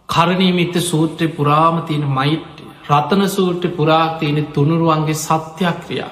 [0.09, 6.11] කරණීමිත්ත සූත්‍රය පුරාම තියෙන මෛත්‍ය රතන සූට්‍ර පුරා තියෙන තුනුරුවන්ගේ සත්‍යක්‍රියා.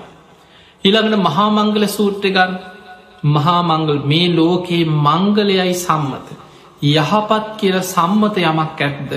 [0.85, 2.53] ඊළඟට මහාමංගල සූට්‍රගන්
[3.27, 6.29] මහාමංගල් මේ ලෝකයේ මංගලයයි සම්මත.
[6.85, 9.13] යහපත් කියල සම්මත යමක් ඇත්ද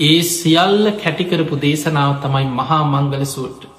[0.00, 3.73] ඒ සියල්ල කැටිකරපු දේශනාව තමයි මහා මංගල සූට්‍ර.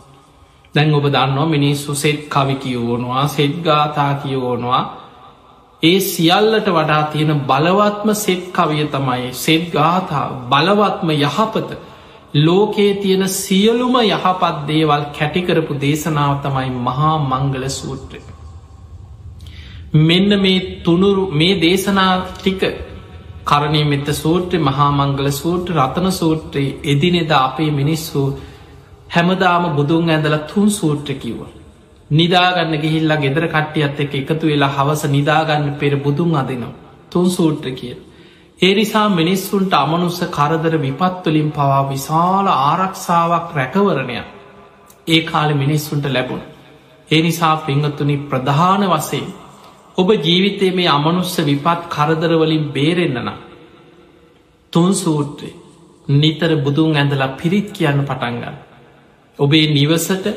[0.76, 4.84] දැන් ඔබ දන්නවා මිනිස්සු සෙත් කවි කියවෝනවා සෙද්ගාතා කියවෝනවා.
[5.84, 11.70] ඒ සියල්ලට වඩා තියෙන බලවත්ම සෙත් කවිය තමයි සෙද්ගාතා බලවත්ම යහපත.
[12.38, 18.20] ලෝකයේ තියෙන සියලුම යහපත් දේවල් කැටිකරපු දේශනාව තමයි මහා මංගල සූත්‍රය.
[20.02, 22.62] මෙන්න මේ තුනුරු මේ දේශනා ටික
[23.46, 28.22] කරණය මෙත සූත්‍රය මහා මංගල සූට්‍ර රතන සූත්‍රයේ එදිනෙද අපේ මිනිස්සු
[29.16, 31.42] හැමදාම බුදුන් ඇඳල තුන් සූට්‍ර කිව්ව.
[32.10, 36.74] නිදාගන්න ගිහිල්ලා ගෙදර කට්ටියත් එක එකතු වෙලා හවස නිදාගන්න පෙර බුදුන් අදිනවා
[37.12, 37.96] තුන් සූට්‍ර කිය.
[38.60, 44.18] ඒ නිසා මිනිස්සුන්ට අමනුස්ස කරදර විපත්වලින් පවා විශාල ආරක්ෂාවක් රැකවරණය
[45.08, 46.44] ඒ කාල මිනිස්සුන්ට ලැබුණ.
[47.10, 49.26] ඒ නිසා පිංහතුනි ප්‍රධාන වසේ
[49.98, 53.30] ඔබ ජීවිතය මේ අමනුස්ස විපත් කරදරවලින් බේරෙන්න්නන.
[54.74, 55.50] තුන් සූත්‍රය
[56.14, 58.56] නිතර බුදුන් ඇඳලා පිරිත් කියන්න පටන්ගන්න.
[59.40, 60.28] ඔබේ නිවසට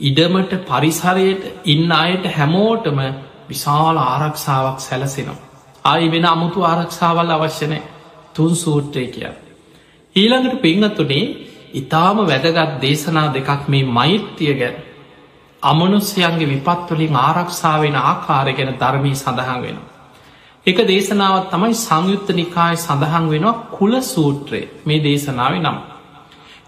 [0.00, 2.98] ඉඩමට පරිසරයට ඉන්න අයට හැමෝටම
[3.48, 5.38] විශාල ආරක්ෂාවක් සැලසෙනවා.
[5.84, 7.78] ආයි වෙන අමුතු ආරක්ෂාවල් අවශ්‍යනය
[8.34, 9.30] තුන් සූත්‍රය කිය.
[10.16, 11.24] ඊළඟට පිංහතුනේ
[11.72, 14.76] ඉතාම වැදගත් දේශනා දෙකක් මේ මෛත්‍යය ගැන
[15.62, 19.78] අමනුස්්‍යයන්ගේ විපත්වලින් ආරක්ෂාවෙන ආකාරය ගැන ධර්මී සඳහන් වෙන.
[20.66, 25.78] එක දේශනාවත් තමයි සංයුත්ත නිකාය සඳහන් වෙනවා කුල සූත්‍රය මේ දේශනාව නම්.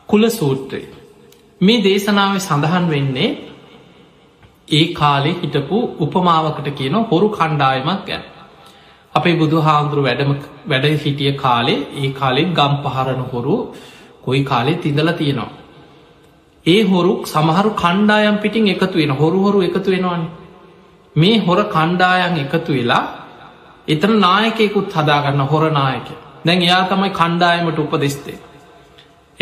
[0.08, 0.82] කුල සූත්‍රය.
[1.62, 3.30] මේ දේශනාව සඳහන් වෙන්නේ
[4.70, 8.22] ඒ කාලෙ හිටපු උපමාවකට කියන හොරු කණ්ඩායමක් ගැන.
[9.14, 10.32] අපේ බුදු හාමුදුරු වැඩම
[10.66, 13.56] වැඩ හිටිය කාලේ ඒ කාලෙ ගම් පහරණ හොරු
[14.22, 15.50] කොයි කාලෙ තිදල තියෙනවා.
[16.66, 20.22] ඒ හොරු සමහරු කණ්ඩායම් පිටින් එකතු වෙන හොරු හොරු එකතු වෙනවාන
[21.16, 23.04] මේ හොර කණ්ඩායන් එකතු වෙලා
[23.88, 26.08] එතන නායකෙකුත් හදාගන්න හොර නායක
[26.44, 28.38] දැන් එයා තමයි කණ්ඩායමට උපදෙස්තේ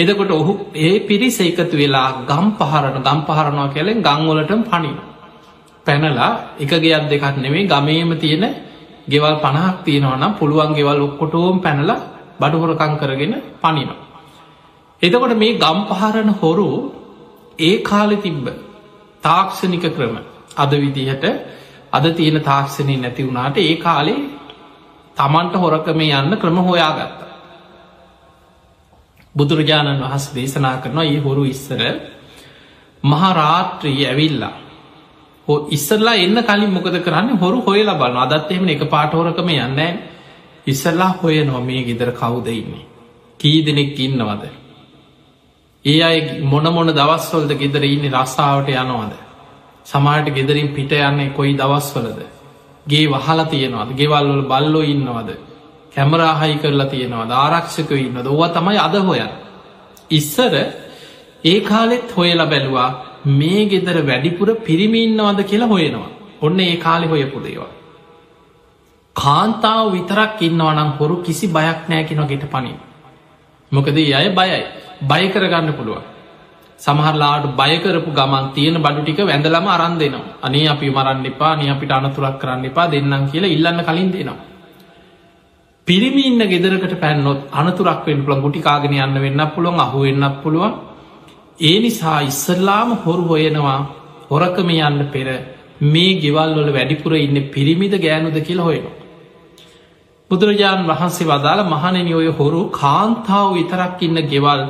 [0.00, 4.96] එදකොට ඔහු ඒ පිරිස එකතු වෙලා ගම් පහරණ ගම් පහරණවා කැලෙන් ගංවලට පනින
[5.86, 8.44] පැනලා එක ගෙයක් දෙකක් නෙමේ ගමේම තියෙන
[9.08, 12.00] ගෙවල් පණහක් තියෙනවනම් පුළුවන් ගෙවල් ඔක්කොටෝම් පැනලා
[12.40, 14.10] බඩුහොරකං කරගෙන පනිනවා
[15.02, 16.68] එතකොට මේ ගම් පහරණ හොරු
[17.58, 18.46] ඒ කාලෙ තිබ්බ
[19.22, 20.16] තාක්ෂණික ක්‍රම.
[20.54, 21.24] අද විදිහට
[21.92, 24.20] අද තියෙන තාක්ෂණය නැති වුණාට ඒ කාලේ
[25.16, 27.20] තමන්ට හොරකම යන්න ක්‍රම හොයාගත්ත.
[29.34, 31.80] බුදුරජාණන් වහස් දේශනා කරනවා ඒ හොරු ඉස්සර
[33.02, 34.56] මහරාත්‍රී ඇවිල්ලා.
[35.48, 37.38] හෝ ඉස්සරලා එන්න කලින් මොකද කරන්න?
[37.38, 39.80] හොරු හොයලා බලන්න අදත් එහෙම එක පාටහොරකම යන්න
[40.66, 42.84] ඉස්සල්ලා හොය නොමේ ගෙදර කවුදඉන්නේ
[43.40, 44.44] කී දෙනෙක් ඉන්නවද?
[45.84, 49.12] ඒ අය මොන මොන දවස්වලද ගෙදර ඉන්න රස්සාාවට යනවාද?
[49.86, 52.20] සමාට ගෙදරින් පිට යන්නේ කොයි දවස්වලද?
[52.86, 53.90] ගේ වහලා තියෙනවාද?
[53.92, 55.49] ගෙවල්වල බල්ලෝ ඉන්නවද?
[55.94, 57.33] කැමරාහයි කරලා තියෙනවාද?
[57.35, 59.31] ආරක්ෂක ඉන්නද ඕව තමයි අද හොයන්
[60.11, 60.55] ඉස්සර
[61.44, 62.88] ඒ කාලෙත් හොයලා බැලවා
[63.33, 66.11] මේ ගෙදර වැඩිපුර පිරිමින්නවද කියලා හොයෙනවා.
[66.42, 67.72] ඔන්න ඒ කාලෙ හොයපු දේවා
[69.16, 72.79] කාන්තාව විතරක් ඉන්නවනම් හොරු කිසි බයක් නෑකින ගෙට පනින්
[73.72, 74.62] මොකද අය බයයි.
[75.03, 76.05] බය කරගන්න පුළුවන්.
[76.79, 80.37] සමහරලාට බයකරපු ගමන් තියෙන බඩු ටික වැඳලම අරන් දෙනවා.
[80.42, 81.57] අනේ අපි මරන්න එපා.
[81.57, 82.90] නිය අපිට අනතුරක් කරන්න එපා.
[82.90, 84.49] දෙන්නම් කියලා ඉල්ලන්න කලින් දෙනවා.
[85.86, 90.78] පිරිමි ඉන්න ගෙදරකට පැන්නොත් අනතුරක් වෙන් පුළන් ගුටිකාගෙන යන්න වෙන්න පුළුවන් අහු වෙන්නක් පුළුවන්
[91.60, 93.78] ඒ නිසා ඉස්සරලාම හොරු හොයනවා
[94.28, 95.28] හොරකම යන්න පෙර
[95.86, 99.00] මේ ගෙවල්වල වැඩිපුර ඉන්න පිරිමිද ගෑනුද කියලා හොයනවා
[100.30, 104.60] බුදුරජාණන් වහන්සේ වදාළ මහනෙන ඔය හොරු කාන්තාව විතරක් ඉන්න ගෙවල්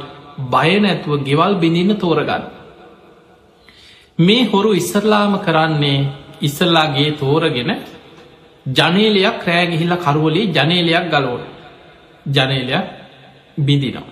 [0.49, 2.45] බය නැතුව ගෙවල් බිඳින්න තෝරගන්න.
[4.19, 6.09] මේ හොරු ඉස්සරලාම කරන්නේ
[6.41, 7.71] ඉස්සල්ලාගේ තෝරගෙන
[8.67, 11.43] ජනේලයක් රෑගිහිල්ල කරුවලේ ජනේලයක් ගලෝන
[12.27, 12.85] ජනේලයක්
[13.59, 14.09] බිඳිනවා.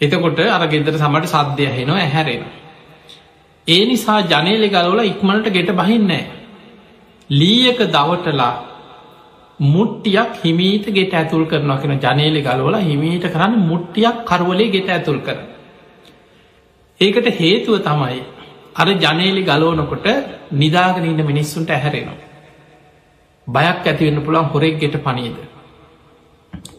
[0.00, 2.44] එතකොට අර ගෙදර සමට සද්ධය හෙනවා ඇහැරෙන.
[3.68, 6.24] ඒ නිසා ජනේලෙ ගලෝල ඉක්මනට ගෙට බහින්නෑ.
[7.30, 8.52] ලීයක දවටලා
[9.60, 15.38] මුට්ටියක් හිමීට ගෙට ඇතුල් කරනවා කියෙන ජනේලෙ ගලවල හිමීට කරන්න මුට්ටියක් කරවලේ ගෙට ඇතුල් කර.
[17.00, 18.22] ඒකට හේතුව තමයි
[18.74, 20.06] අර ජනේලි ගලෝනකොට
[20.52, 22.29] නිදාගෙන ඉන්න මිනිස්සුන්ට ඇහැරෙනවා.
[23.50, 25.36] බයක් ඇතිවෙන්න පුළන් හොරෙක් ගෙට පනීද.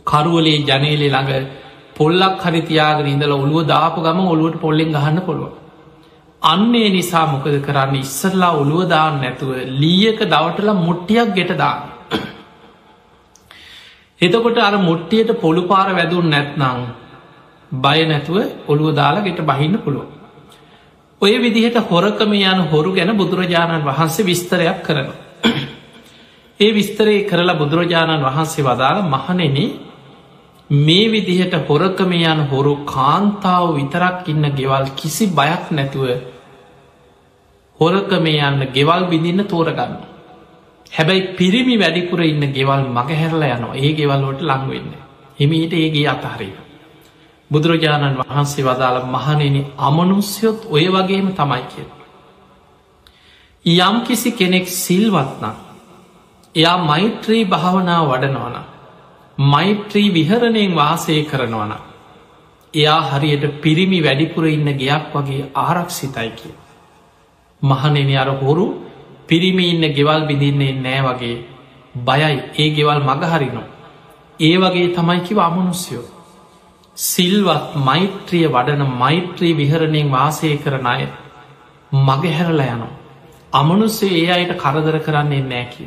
[0.05, 1.49] කරුවලේ ජනේලෙ ළඟ
[1.95, 5.51] පොල්ලක් හරිතියාගෙන ඉඳල ඔළුව දාපු ගම ඔළුවට පොල්ලෙන් ගහන්න පුළුව.
[6.41, 11.81] අන්නේ නිසා මොකද කරන්න ඉස්සරලා ඔළුවදාන්න නැතුව ලීයක දවටලා මුට්ටියක් ගෙට දාන්න.
[14.21, 16.81] එතකොට අර මුට්ටියට පොළු පාර වැදුන් නැත්නං
[17.71, 20.07] බය නැතුව ඔළුව දාලා ගෙට බහින්න පුළුව.
[21.21, 25.09] ඔය විදිහට හොරකම යන හොරු ගැන බුදුරජාණන් වහන්සේ විස්තරයක් කරන.
[26.61, 29.57] ඒ විස්තරේ කරලා බුදුරජාණන් වහන්සේ වදාළ මහනෙන
[30.69, 36.07] මේ විදිහට හොරකම යන හොරු කාන්තාව විතරක් ඉන්න ගෙවල් කිසි බයක් නැතුව
[37.79, 39.93] හොරකම යන්න ගෙවල් විදින්න තෝරගන්න.
[40.91, 44.91] හැබැයි පිරිමි වැඩිපුර ඉන්න ගෙවල් මගහැරල යනවා ඒ ගෙවල්ලෝට ලංවෙන්න.
[45.39, 46.57] හිමිහිට ඒගේ අතහරීම.
[47.51, 51.89] බුදුරජාණන් වහන්සේ වදාළ මහනෙන අමනුස්යොත් ඔය වගේම තමයි කිය.
[53.65, 55.70] යම් කිසි කෙනෙක් සිල්වත්නම්
[56.55, 58.55] එයා මෛත්‍රී භාවනාව වඩනවන.
[59.37, 61.73] මෛත්‍රී විහරණයෙන් වාසය කරනවන.
[62.73, 66.53] එයා හරියට පිරිමි වැඩිපුර ඉන්න ගයක් වගේ ආරක්ෂිතයි කිය.
[67.61, 68.65] මහනෙන අර හොරු
[69.27, 71.37] පිරිමි ඉන්න ගෙවල් බිඳින්නේ නෑ වගේ
[71.99, 73.67] බයයි ඒ ගෙවල් මගහරිනවා.
[74.39, 76.05] ඒ වගේ තමයිකිව අමනුස්යෝ.
[76.97, 81.07] සිල්වත් මෛත්‍රිය වඩන මෛත්‍රී විහරණයෙන් වාසය කරන අය
[81.91, 82.91] මගහැරල යනවා.
[83.53, 85.85] අමනුස්සේ ඒ අයට කරදර කරන්නේ නෑකි.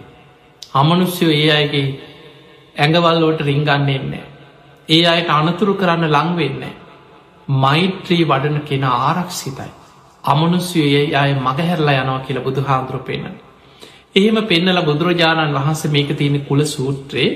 [0.74, 1.86] අමනුස්යෝ ඒ අයගේ
[2.76, 4.24] ඇඟවල්ලෝට රිංගන්නේෙන්නේ.
[4.88, 6.74] ඒ අයට අනතුරු කරන්න ලංවෙන්නේ.
[7.48, 9.70] මෛත්‍රී වඩන කෙන ආරක්ෂිතයි.
[10.24, 13.34] අමනුස්යයේ අය මගහැරලා යනවා කියල බුදු හාන්දුර පෙන්න්න.
[14.16, 17.30] එහෙම පෙන්නල බුදුරජාණන් වහන්සේ මේක තියෙන කුල සූත්‍රයේ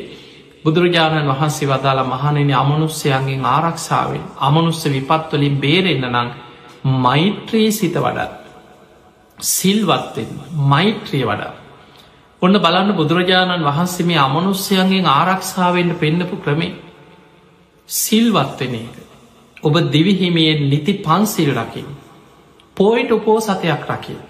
[0.64, 6.28] බුදුරජාණන් වහන්සේ වදාලා මහනෙන අමනුස්්‍යයන්ගෙන් ආරක්ෂාවෙන් අමනුස්ස විපත්වලින් බේරෙන්න්න නං
[6.96, 8.32] මෛත්‍රී සිත වඩත්
[9.38, 10.30] සිල්වත්තෙන්
[10.64, 11.52] මෛත්‍රිය වඩා.
[12.42, 16.76] ඔන්න බලන්න බුදුරජාණන් වහන්සේ මේ අමනුස්්‍යයන්ගෙන් ආරක්ෂාවෙන්ට පෙන්න්නපු ක්‍රමේ
[17.88, 18.96] සිල්වත්වෙන එක.
[19.62, 21.88] ඔබ දිවිහිමියෙන් නිති පන්සිල් රකිින්.
[22.76, 24.20] පෝයිට උපෝ සතයක් රකිින්.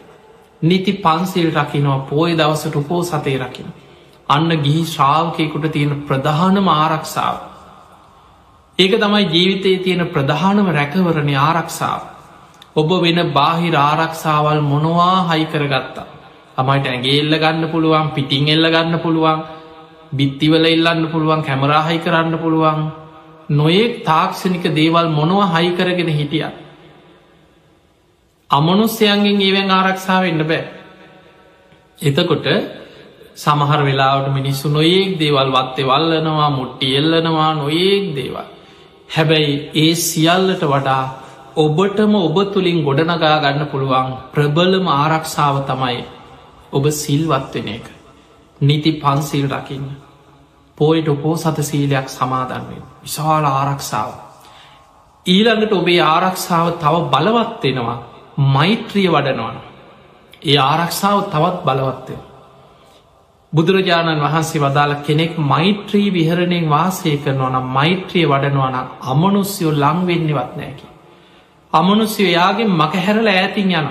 [0.62, 3.66] නිති පන්සිල් රකිනවා පෝය දවසට උපෝ සතේ රකින.
[4.28, 7.36] අන්න ගිහි ශ්‍රාවකයකුට තියෙන ප්‍රධානම ආරක්ෂාව.
[8.78, 12.00] ඒක තමයි ජීවිතයේ තියෙන ප්‍රධානම රැකවරණ ආරක්ෂාව.
[12.76, 15.46] ඔබ වෙන බාහිර ආරක්ෂාවල් මොනවා හයි
[16.58, 16.66] කරගත්තා.
[16.66, 19.42] අමයිට ඇගේ එල්ල ගන්න පුළුවන් පිටිං එල්ල ගන්න පුළුවන්
[20.12, 22.90] බිත්තිවල එල්ලන්න පුළුවන් කැමරාහයි කරන්න පුළුවන්
[23.48, 26.46] නොයෙක් තාක්ෂණික දේවල් මොනවා හයි කරගෙන හිටිය.
[28.50, 30.64] අමනුස්්‍යයන්ගෙන් ඒවැන් ආරක්ෂාව එන්න බෑ.
[31.98, 32.46] එතකොට
[33.34, 38.46] සමහර වෙලාවට මිනිස්සු නොයෙක් දේවල් වත්තේ වල්ලනවා මුට්ටි එල්ලනවා නොයෙක් දේවල්.
[39.16, 41.24] හැබැයි ඒ සියල්ලට වඩා
[41.56, 46.17] ඔබටම ඔබ තුළින් ගොඩනගා ගන්න පුළුවන් ප්‍රබලම ආරක්ෂාව තමයි
[46.72, 47.86] ඔබ සිල්වත්වෙන එක.
[48.60, 49.88] නිති පන්සිල් රකින්න.
[50.78, 54.10] පෝයිට උපෝ සත සීලයක් සමාදන්වෙන් විශාල ආරක්ෂාව.
[55.26, 57.98] ඊළඟට ඔබේ ආරක්ෂාව තව බලවත්වෙනවා
[58.36, 59.56] මෛත්‍රිය වඩනවන.
[60.42, 62.20] ඒ ආරක්ෂාව තවත් බලවත්වෙන.
[63.52, 70.86] බුදුරජාණන් වහන්සේ වදාළ කෙනෙක් මෛත්‍රී විහරණයෙන් වාසය කරනවා නම් මෛත්‍රිය වඩනවන අමනුස්යෝ ලංවෙන්නවත් නෑකි.
[71.72, 73.88] අමනුස්යෝ යාගේ මක හැරල ඇතින් යන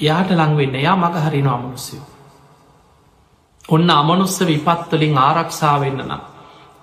[0.00, 2.11] යාට ලංවෙන්න යා මක හරින අමනුස්යෝ.
[3.68, 6.22] ඔන්න අමනුස්ස විපත්වලින් ආරක්ෂාවෙන්න නම්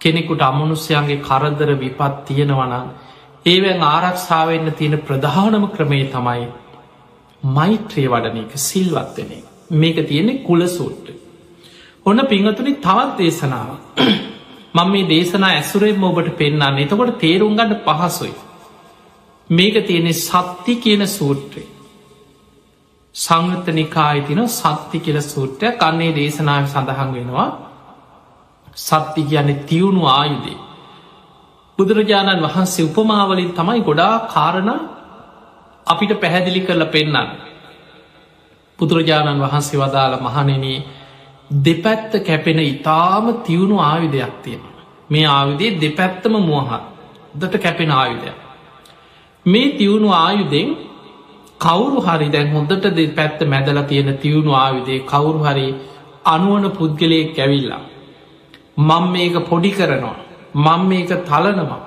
[0.02, 2.88] කෙනෙකුට අමනුස්්‍යයන්ගේ කරදර විපත් තියෙනවනම්
[3.46, 6.48] ඒවැන් ආරක්ෂාවෙන්න තියෙන ප්‍රධානම ක්‍රමේ තමයි
[7.44, 9.32] මෛත්‍රිය වඩන එක සිල්වත්වන
[9.76, 11.16] මේක තියෙනෙ කුල සූට්ට
[12.06, 13.72] ඔන්න පිංහතුනි තවත් දේශනාව
[14.74, 18.34] මං මේ දේශනා ඇසුරෙන්ම ඔබට පෙන්න්න එතකොට තේරුම් ගන්න පහසුයි.
[19.50, 21.64] මේක තියෙනෙ සත්ති කියන සූත්‍රය.
[23.16, 27.50] සංගත නිකායිතින සත්ති කියල සූත්‍රය කන්නේ දේශනාව සඳහන් වෙනවා.
[28.78, 30.58] සත්ති කියන්නේ තියුණු ආයුදේ
[31.80, 34.72] බුදුරජාණන් වහන්සේ උපමාවලින් තමයි ගොඩා කාරණ
[35.88, 37.30] අපිට පැහැදිලි කරල පෙන්න්න
[38.80, 40.80] බුදුරජාණන් වහන්සේ වදාළ මහනෙනේ
[41.60, 44.64] දෙපැත්ත කැපෙන ඉතාම තියුණු ආයුධයක් තියෙන
[45.10, 46.84] මේ ආයුදේ දෙපැත්තම මුවහත්
[47.36, 48.38] දට කැපෙන ආයුධයක්.
[49.46, 50.70] මේ තියුණු ආයුදෙන්
[51.60, 55.68] කවුරු හරි දැන් හොඳට දෙ පැත්ත මැදල තියෙන තියුණු ආයුදේ කවුරු හරි
[56.26, 57.82] අනුවන පුද්ගලයෙක් ඇවිල්ලා
[58.80, 60.18] මං මේක පොඩි කරනවා
[60.58, 61.82] මං මේක තලනවා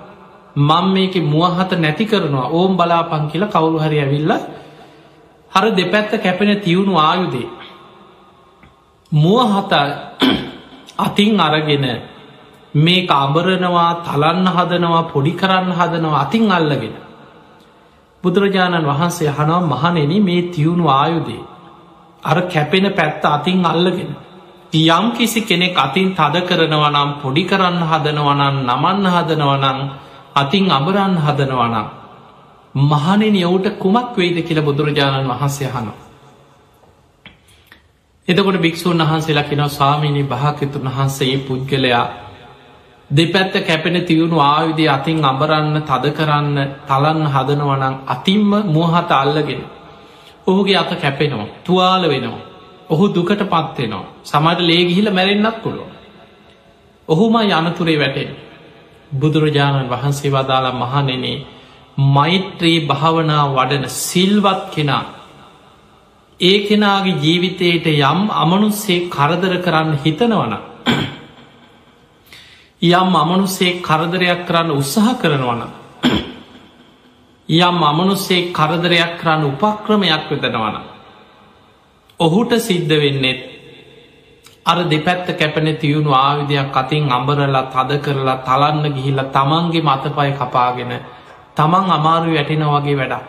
[0.60, 4.32] මං මේක මුවහත නැති කරනවා ඕම් බලාපං කියලා කවුරු හරි ඇවිල්ල
[5.52, 7.48] හර දෙපැත්ත කැපෙන තියුණු ආයුදේ
[9.12, 9.72] මුවහත
[10.98, 11.86] අතින් අරගෙන
[12.74, 16.94] මේ අඹරනවා තලන්න හදනවා පොඩි කරන්න හදනවා අතින් අල්ලගෙන
[18.24, 21.42] බුදුරජාණන් වහන්සේ හනවා මහනෙන මේ තියුණු ආයුදේ
[22.22, 24.12] අර කැපෙන පැත්ත අතින් අල්ලගෙන
[24.72, 29.78] යම් කිසි කෙනෙක් අතින් තද කරනවනම් පොඩි කරන්න හදනවනන් නමන්න හදනවනං
[30.34, 31.88] අතින් අබරන්න හදනවනම්
[32.74, 36.00] මහනෙන යවුට කුමක් වෙයිද කියල බුදුරජාණන් වහන්සේ හනවා
[38.28, 42.06] එතකොට භික්‍ෂූන් වහන්සේලා කෙනව ස්වාමීණි භාකතුන් වහන්සේ පුද්ගලයා
[43.12, 49.62] දෙපැත්ත කැපෙන තියුණු ආයුදේ අතින් අබරන්න තද කරන්න තලන්න හදනවනං අතින්ම මුවහත අල්ලගෙන
[50.46, 52.46] ඔහුගේ අත කැපෙනවා තුවාල වෙනවා.
[52.90, 55.90] ඔහු දුකට පත්වෙනවා සමට ලේගිහිල මැරෙන්න්නත් පුළුව
[57.08, 58.30] ඔහුම යනතුරේ වැටෙන්
[59.12, 61.44] බුදුරජාණන් වහන්සේ වදාලා මහනෙනේ
[61.96, 65.04] මෛත්‍රී භාවනා වඩන සිල්වත් කෙනා.
[66.40, 70.54] ඒ කෙනාගේ ජීවිතයට යම් අමනුස්සේ කරදර කරන්න හිතනවන
[72.82, 75.62] යම් අමනුසේ කරදරයක් කරන්න උත්සාහ කරනවන
[77.60, 80.76] යම් අමනුස්සේ කරදරයක් කරන්න උපක්‍රමයක් වෙතනවන
[82.20, 83.40] ඔහුට සිද්ධ වෙන්නෙත්
[84.64, 90.92] අර දෙපැත්ත කැපෙන තියුණු ආවිදයක් අතින් අඹරලා තද කරලා තලන්න ගිහිල්ල තමන්ගේ මතපය කපාගෙන
[91.56, 93.24] තමන් අමාරු වැටෙන වගේ වැඩක්.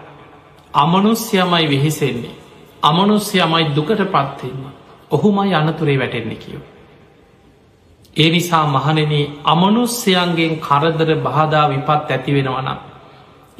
[0.73, 2.35] අමනුස්්‍යමයි වෙහිසෙන්නේ.
[2.83, 4.63] අමනුස්්‍යයමයි දුකට පත්වෙන්න
[5.11, 6.61] ඔහුමයි අනතුරේ වැටෙන්නේ කියව.
[8.15, 9.13] ඒ නිසා මහනෙන
[9.45, 12.79] අමනුස්්‍යයන්ගෙන් කරදර බාධා විපත් ඇති වෙනවනම්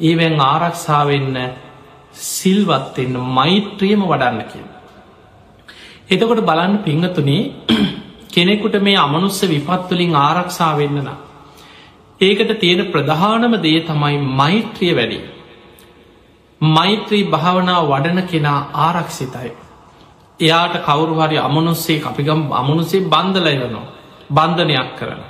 [0.00, 1.38] ඒවැන් ආරක්ෂාවෙන්න
[2.24, 4.64] සිල්වත්වෙන්න මෛත්‍රියම වඩන්න කිය.
[6.08, 7.42] එතකොට බලන්න පිංහතුනේ
[8.34, 11.10] කෙනෙකුට මේ අමනුස්ස විපත්තුලින් ආරක්ෂා වෙන්නන.
[12.20, 15.18] ඒකට තියෙන ප්‍රධානම දේ තමයි මෛත්‍රිය වැඩි.
[16.60, 19.50] මෛත්‍රී භාවනාව වඩන කෙනා ආරක්ෂිතයි.
[20.40, 23.86] එයාට කවුරු හරි අමනුස්සේ අපිගම් අමනුසේ බන්ධලයවනවා
[24.34, 25.22] බන්ධනයක් කරන.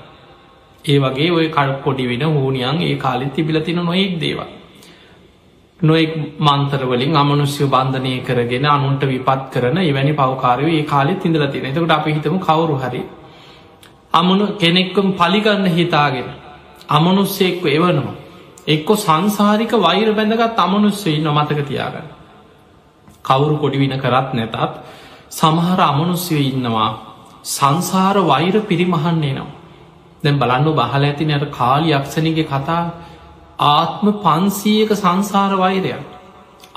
[0.85, 4.49] ඒ වගේ ඔය කල් පොඩි වෙන හූනියන් ඒ කාලෙ තිබිලතින නොයෙක් දේවා.
[5.81, 11.91] නොෙක් මන්තරවලින් අමනුස්්‍යය බන්ධනය කරගෙන අනුන්ට විපත් කරන එවැනි පවකාරය ඒ කාලෙ තිඳල තින එතකට
[11.91, 13.03] අපි හිතම කවරු හරි.
[14.13, 16.29] අමනු කෙනෙක්කම් පලිගන්න හිතාගෙන
[16.89, 18.15] අමනුස්සෙක්ව එවනවා.
[18.67, 22.09] එක්කො සංසාරික වෛර බැඳගත් අමනුස්සේ නොමතක තියාගන්න.
[23.25, 24.57] කවුරු කොඩිවින කරත් නැතත්
[25.31, 26.91] සමහර අමනුස්්‍යය ඉන්නවා
[27.45, 29.53] සංසාර වෛර පිරිමහන්නේ නවා.
[30.23, 32.83] දැම් බලන්න බහල ඇති නයට කාලි යක්ෂණගේ කතා
[33.69, 36.05] ආත්ම පන්සීයක සංසාර වෛරයක්.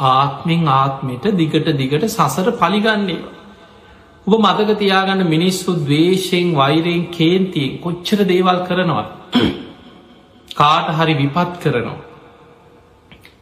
[0.08, 3.24] ආත්මෙන් ආත්මයට දිගට දිගට සසර පලිගන්නේ.
[4.28, 9.06] ඔබ මතක තියාගන්න මිනිස්සු දවේශයෙන් වෛරයෙන් කේන්තියෙන් කොච්චර දේවල් කරනවා.
[10.52, 12.00] කාට හරි විපත් කරනවා.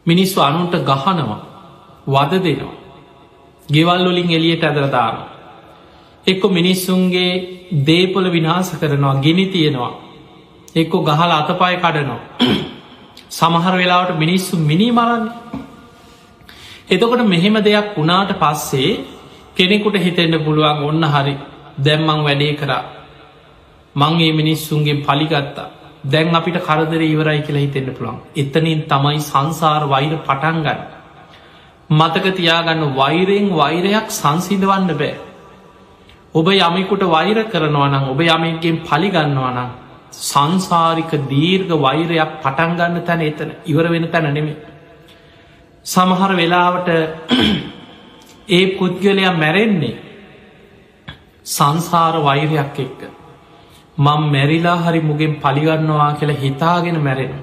[0.06, 1.38] මිනිස්සු අනුන්ට ගහනවා
[2.06, 2.76] වද දෙනවා.
[3.68, 5.35] ගෙවල්ලොලින් එලියට ඇදරදාන.
[6.26, 7.30] එක්කො මිනිස්සුන්ගේ
[7.84, 9.92] දේපොල විනාස කරනවා ගෙනි තියෙනවා.
[10.74, 12.20] එක්කො ගහල අතපාය කඩනවා.
[13.30, 15.24] සමහර වෙලාවට මිනිස්සු මිනි මරන්න.
[16.88, 18.90] එතකොට මෙහෙම දෙයක් වුණාට පස්සේ
[19.56, 21.34] කෙනෙකුට හිතෙන්න්න පුළුවන් ඔන්න හරි
[21.78, 22.82] දැම්මං වැඩේ කරා
[23.96, 25.68] මංගේ මිනිස්සුන්ගේ පලිගත්තා
[26.06, 30.82] දැන් අපිට කරදර ඉවරයි කියලා හිතෙන්න්න පුළන් එතනින් තමයි සංසාර වෛර පටන්ගන්න
[31.90, 35.14] මතක තියාගන්න වෛරයෙන් වෛරයක් සංසිදවන්න බෑ
[36.36, 39.70] ඔබ යමෙකුට වෛර කරනවා නම් ඔබ යමෙක්ගෙන් පලිගන්නවා නම්
[40.22, 44.56] සංසාරික දීර්ග වෛරයක් පටන්ගන්න තැන එතන ඉවර වෙන තැන නෙමේ
[45.86, 46.88] සමහර වෙලාවට
[48.50, 49.94] ඒ පුද්ගලයා මැරෙන්නේ
[51.46, 53.00] සංසාර වෛරයක් එක්ක
[53.98, 57.34] මං මැරිලා හරි මුගෙන් පලිගන්නවා කියලා හිතාගෙන මැරෙන.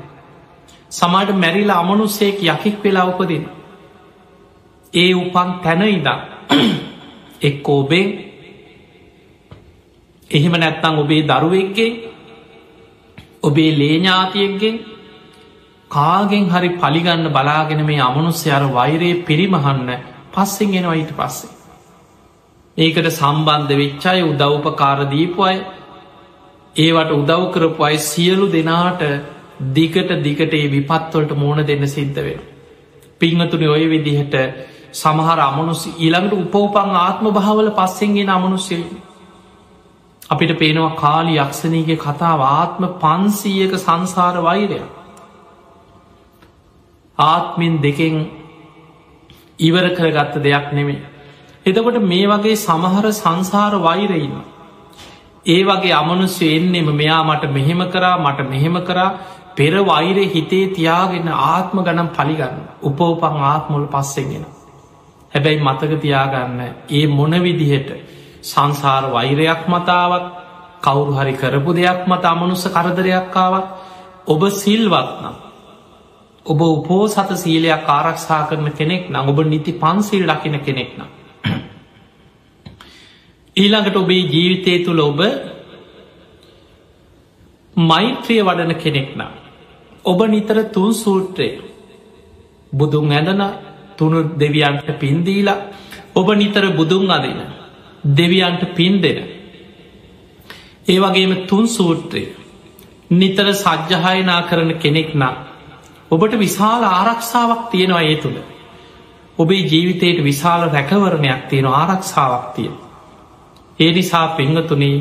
[0.92, 3.46] සමට මැරිලා අමනුස්සේක යකික් වෙලා උපදින.
[4.94, 6.20] ඒ උපන් තැනයිදා
[7.42, 8.33] එක් ඔබේ
[10.34, 11.92] එහෙම නැත්තං ඔබේ දරුවෙක්ගේ
[13.44, 14.76] ඔබේ ලේඥාතියෙක්ගෙන්
[15.92, 19.90] කාගෙන් හරි පලිගන්න බලාගෙන මේ අමනුස්්‍ය අර වෛරයේ පිරිමහන්න
[20.34, 21.52] පස්සෙන් එෙනවා ඊට පස්සේ.
[22.78, 25.58] ඒකට සම්බන්ධ වෙච්චාය උදව්පකාර දීපු අය
[26.76, 29.02] ඒවට උදව් කරපු අයි සියලු දෙනාට
[29.72, 32.42] දිගට දිගට ඒ විපත්වලට මෝන දෙන්න සිද්ධ වෙන.
[33.20, 34.36] පිංහතුනි ඔය විදිහට
[34.94, 38.86] සමහර අමනුස් ඊළඟට උපවපන් ආත්ම භාවල පස්සෙන්ගෙන අමනුස්සෙයි.
[40.30, 44.86] අපිට පේනවා කාලි යක්ෂණීගේ කතාව ආත්ම පන්සීයක සංසාර වෛරයක්.
[47.18, 48.16] ආත්මෙන් දෙකෙන්
[49.60, 51.04] ඉවර කරගත්ත දෙයක් නෙමේ.
[51.66, 54.42] එතකොට මේ වගේ සමහර සංසාර වෛරයින්න.
[55.46, 59.10] ඒ වගේ අමනුස්්‍ය එන්නෙම මෙයා මට මෙහෙම කරා මට මෙහෙම කරා
[59.56, 64.46] පෙර වෛරය හිතේ තියාගෙන ආත්ම ගනම් පලිගන්න උපෝපං ආත්මුල් පස්සෙන්ගෙන.
[65.34, 66.60] හැබැයි මතක තියාගන්න
[66.92, 67.90] ඒ මොන විදිහට
[68.44, 70.26] සංසාර වෛරයක් මතාවක්
[70.82, 73.68] කවුරු හරි කරපු දෙයක් මත අමනුස්ස කරදරයක්කාවත්
[74.26, 75.36] ඔබ සිල්වත්නම්.
[76.46, 81.10] ඔබ උපෝ සත සීලයක් ආරක්ෂා කරන කෙනෙක් නම් ඔබ නිති පන්සිල් ලකින කෙනෙක් නම්.
[83.56, 85.20] ඊළඟට ඔබේ ජීවිතය තුළ ඔබ
[87.76, 89.34] මෛත්‍රිය වඩන කෙනෙක් නම්.
[90.06, 91.50] ඔබ නිතර තුන් සූත්‍රය
[92.74, 93.44] බුදුන් ඇඳන
[93.98, 95.60] තුනු දෙවියන්ට පින්දීලා
[96.16, 97.63] ඔබ නිතර බුදුන් අදන
[98.04, 99.20] දෙවියන්ට පින් දෙන.
[100.88, 102.24] ඒ වගේම තුන් සූත්‍රය
[103.12, 105.36] නිතර සජ්්‍යහයනා කරන කෙනෙක් නම්.
[106.12, 108.38] ඔබට විශාල ආරක්ෂාවක් තියෙනවා ඒ තුළ.
[109.38, 112.76] ඔබේ ජීවිතයට විශාල රැකවරණයක් තියෙන ආරක්ෂාවක් තියෙන.
[113.80, 114.96] ඒ නිසා පෙංහතුනේ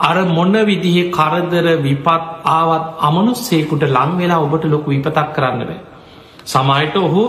[0.00, 2.08] අර මොන්න විදිහ කරදර විපත්
[2.44, 5.80] ආවත් අමනුස්සේකුට ලංවෙලා ඔබට ලොකු විපතක් කරන්න බෑ.
[6.44, 7.22] සමයිට ඔහු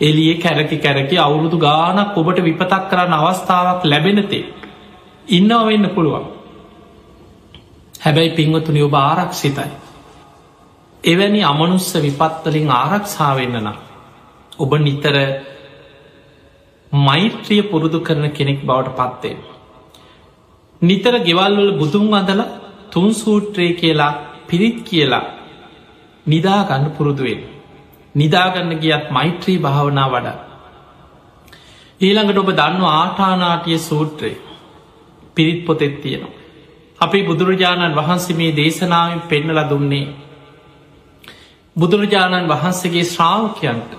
[0.00, 4.44] එලිය කැරකි කැරකි අවුරුදු ගානක් ඔබට විපතක් කරන්න අවස්ථාවක් ලැබෙනතේ.
[5.28, 6.24] ඉන්නව වෙන්න පුළුවන්.
[8.00, 9.70] හැබැයි පින්වතුනි ඔබ ආරක්ෂිතයි.
[11.04, 13.78] එවැනි අමනුස්ස විපත්වලින් ආරක්ෂාවෙන්න නම්.
[14.58, 15.16] ඔබ නිතර
[16.92, 19.36] මෛත්‍රිය පුරුදු කරන කෙනෙක් බවට පත්වේ.
[20.82, 22.40] නිතර ගෙවල්වල බුදුන් අදල
[22.90, 24.12] තුන් සූත්‍රය කියලා
[24.48, 25.24] පිරිත් කියලා
[26.26, 27.59] නිදාගන්න පුරුදුවෙන්.
[28.14, 30.38] නිදාගන්න ගියත් මෛත්‍රී භාවනා වඩා.
[32.00, 34.32] ඊළඟට ඔබ දන්න ආටානාටිය සූත්‍රය
[35.36, 36.38] පිරිත් පොතෙත් තියෙනවා.
[37.00, 40.06] අපි බුදුරජාණන් වහන්සේ මේ දේශනාවෙන් පෙන්නල දුන්නේ.
[41.76, 43.90] බුදුරජාණන් වහන්සේගේ ශ්‍රාවකයන්ට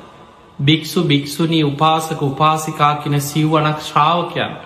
[0.59, 4.61] භික්‍ෂු භික්‍ෂුණී උපාසක උපාසිකා කියන සිව්වනක් ශ්‍රාවකයන්ට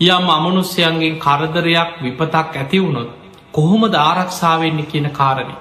[0.00, 3.10] යම් අමනුස්්‍යයන්ගෙන් කරදරයක් විපතක් ඇතිවුණොත්
[3.52, 5.54] කොහොමද ආරක්ෂාවෙන්නේ කියන කාරණය.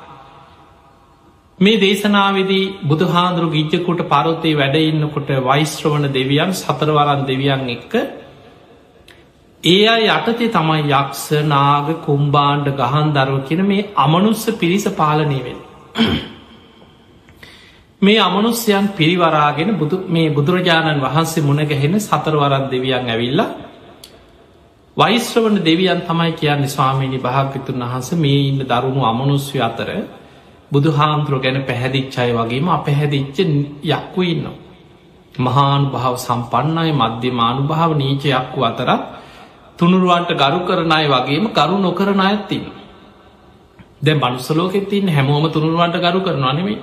[1.60, 7.94] මේ දේශනාවේදී බුදුහාන්දුරු ගිජ්ජකුට පරොත්තේ වැඩඉන්නකොට වෛශ්‍රවණ දෙවියන් සතරවරන් දෙවියන් එක්ක
[9.64, 15.60] ඒ අයි යටතේ තමයි යක්ෂ නාග කුම්බාණ්ඩ ගහන් දරුව කියන මේ අමනුස්ස පිරිස පාලනය වෙන.
[18.02, 19.70] මේ අමනුස්්‍යයන් පිරිවරාගෙන
[20.08, 23.50] මේ බුදුරජාණන් වහන්සේ මුණගැහෙන සතරවරන් දෙවියන් ඇවිල්ලා
[24.98, 29.90] වෛශ්‍රවන දෙවියන් තමයි කියන්නේ ස්වාමීණි භාග්‍යතුන් වහස මේ ඉන්න දරුණු අමනුස්්‍ය අතර
[30.74, 33.38] බුදු හාමුදුරුව ගැන පැහැදිච්චයි වගේම අපැහැදිච්ච
[33.88, 34.46] යක්කු ඉන්න.
[35.40, 39.04] මහානු භාව සම්පන්නයි මධ්‍යමානු භාව නීචයක්කු අතරත්
[39.80, 42.66] තුනුරුවන්ට ගරු කරනය වගේම ගරු නොකරන ඇත්තින්න.
[44.02, 46.80] දැ බනුසලෝකෙත් තින් හැමෝම තුනුරුවන්ට ගරු කරනවා නෙමේ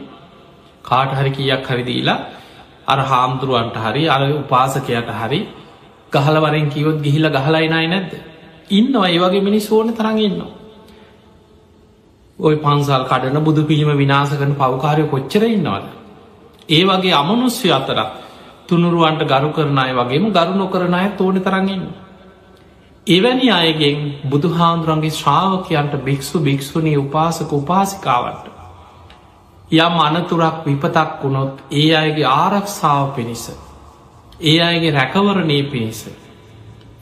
[0.85, 2.19] කාට හරි කියක් හරිදීලා
[2.87, 5.41] අර හාමුදුරුවන්ට හරි අර උපාසකයට හරි
[6.13, 8.13] ගහලවරෙන් කිවොත් ගිහිල ගහලයිනයි නැද්ද
[8.71, 10.60] ඉන්නවා ඒ වගේ මිනිස් ඕන තරඟන්නවා
[12.41, 15.87] ඔය පන්සල් කඩන බුදු පිළිම විනාස කරන පවකාරය කොච්චර ඉන්නවද
[16.71, 17.99] ඒ වගේ අමනුස්්‍ය අතර
[18.69, 21.89] තුනුරුවන්ට ගරු කරන අය වගේම ගරු නොකරන අය තෝන තරඟන්න
[23.07, 28.47] එවැනි අයගෙන් බුදුහාන්දුරන්ගේ ශ්‍රාවකයන්ට භික්‍ෂු භික්‍ෂුණී උපාසක උපාසිකාවට
[29.79, 33.45] යම් අනතුරක් විපතක් වුණොත් ඒ අයගේ ආරක්ෂාව පිණිස
[34.43, 36.01] ඒ අයගේ රැකවරණය පිණිස.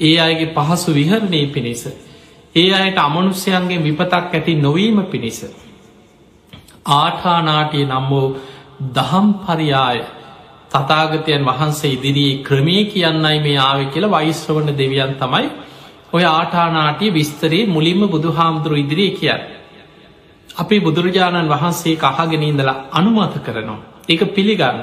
[0.01, 1.83] ඒ අයගේ පහසු විහරණය පිණිස.
[2.55, 5.41] ඒ අයට අමනුස්්‍යයන්ගේ විපතක් ඇති නොවීම පිණිස.
[6.93, 8.27] ආඨානාටය නම් වූ
[8.95, 9.99] දහම් පරියාය
[10.71, 15.49] තතාගතයන් වහන්සේ ඉදිරියේ ක්‍රමේ කියන්නයි මේ ආව කියලා වයිස්්‍රවණ දෙවියන් තමයි
[16.13, 19.43] ඔය ආටානාටිය විස්තරේ මුලින්ම බුදු හාමුදුරු ඉදිරියේ කියන්න.
[20.57, 23.81] අපි බුදුරජාණන් වහන්සේ අහගෙන ඉඳලා අනුමත කරනවා.
[24.09, 24.81] ඒක පිළිගන්න.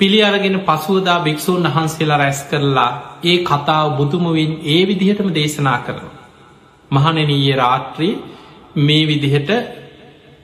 [0.00, 2.90] පිළි අරගෙන පසුවදා භික්‍ෂූන් වහන්සේලා රැස් කරලා
[3.24, 6.17] ඒ කතාව බුදුමුවින් ඒ විදිහටම දේශනා කරනවා.
[6.90, 8.14] මහනනීය රාත්‍රී
[8.76, 9.50] මේ විදිහට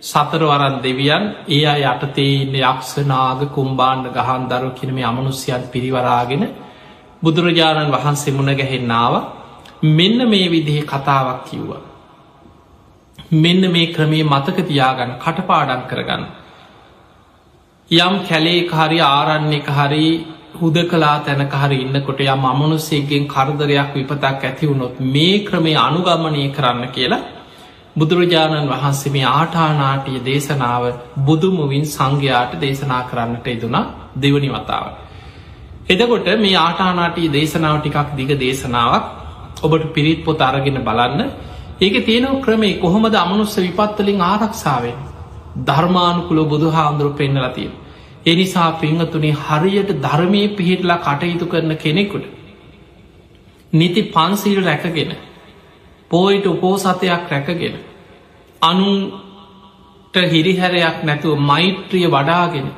[0.02, 6.44] සතරවරන් දෙවියන් ඒ අය යටතේ ඉන්න යක්ෂනාග කුම්බාණ්ඩ ගහන් දරු කිනම අමනුස්්‍යයන් පිරිවරාගෙන
[7.22, 9.14] බුදුරජාණන් වහන්සේ මුණ ගැහෙන්නාව
[9.82, 11.82] මෙන්න මේ විදිහ කතාවක් කිව්වා.
[13.34, 16.24] මෙන්න මේ ක්‍රමේ මතක තියාගන්න කටපාඩන් කරගන්න.
[17.90, 20.06] යම් කැලේ හරි ආරන්නේ හරි
[20.54, 27.22] හුද කලා තැනක හරි ඉන්නකොට යම් අමනුස්සේගෙන් කරදරයක් විපතක් ඇතිවුණොත් මේ ක්‍රමේ අනුගමනය කරන්න කියලා
[27.96, 30.84] බුදුරජාණන් වහන්සේ මේ ආටානාටිය දේශනාව
[31.20, 33.84] බුදුමුවින් සංඝයාට දේශනා කරන්නට ඉදුනා
[34.16, 34.86] දෙවනි වතාව.
[35.88, 39.04] එදකොට මේ ආටානාටී දේශනාව ටිකක් දිග දේශනාවක්
[39.62, 41.22] ඔබට පිරිත් පොත අරගෙන බලන්න
[41.80, 44.98] ඒක තියෙනව ක්‍රමේ කොහොමද අමනුස්ස විපත්තලින් ආරක්ෂාවෙන්
[45.60, 47.70] ධර්මානුකුල බුදු හාමුදුරු පෙන්නලතිය.
[48.26, 52.24] එනිසා පිංහතුනේ හරියට ධර්මය පිහිටලා කටයුතු කරන කෙනෙකුට.
[53.72, 55.12] නිති පන්සිල් රැකගෙන
[56.10, 57.76] පෝයිට උපෝසතයක් රැකගෙන
[58.62, 62.68] අනුට හිරිහැරයක් නැතුව මෛත්‍රිය වඩාගෙන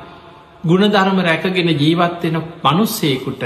[0.63, 3.43] ගුණධර්ම රැකගෙන ජීවත්වෙන පනුස්සේකුට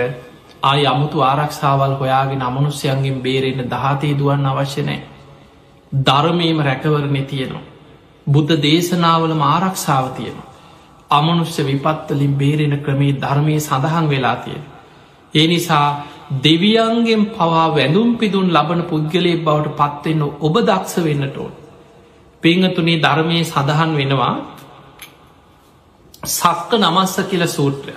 [0.63, 5.01] ආය අමුතු ආරක්ෂාවල් හොයාගෙන අමනුස්්‍යයන්ගෙන් බේරෙන්න දහතේ දුවන්න අවශ්‍යනෑ.
[5.91, 7.67] ධර්මයම රැකවරණය තියෙනවා.
[8.27, 10.50] බුද්ධ දේශනාවලම ආරක්ෂාව තියෙනවා.
[11.11, 14.63] අමනුෂ්‍ය විපත්තලින් බේරෙන ක්‍රමේ ධර්මය සඳහන් වෙලා තියෙන.
[15.33, 15.87] ඒ නිසා
[16.39, 21.53] දෙවියන්ගෙන් පවා වැඳුම් පිදුන් ලබන පුද්ගලය බවට පත්වෙන්න ඔබ දක්ෂ වෙන්නට ඕන්.
[22.43, 24.33] පිංහතුනේ ධර්මය සඳහන් වෙනවා
[26.29, 27.93] සක්ක නමස්ස කියල සූත්‍රය.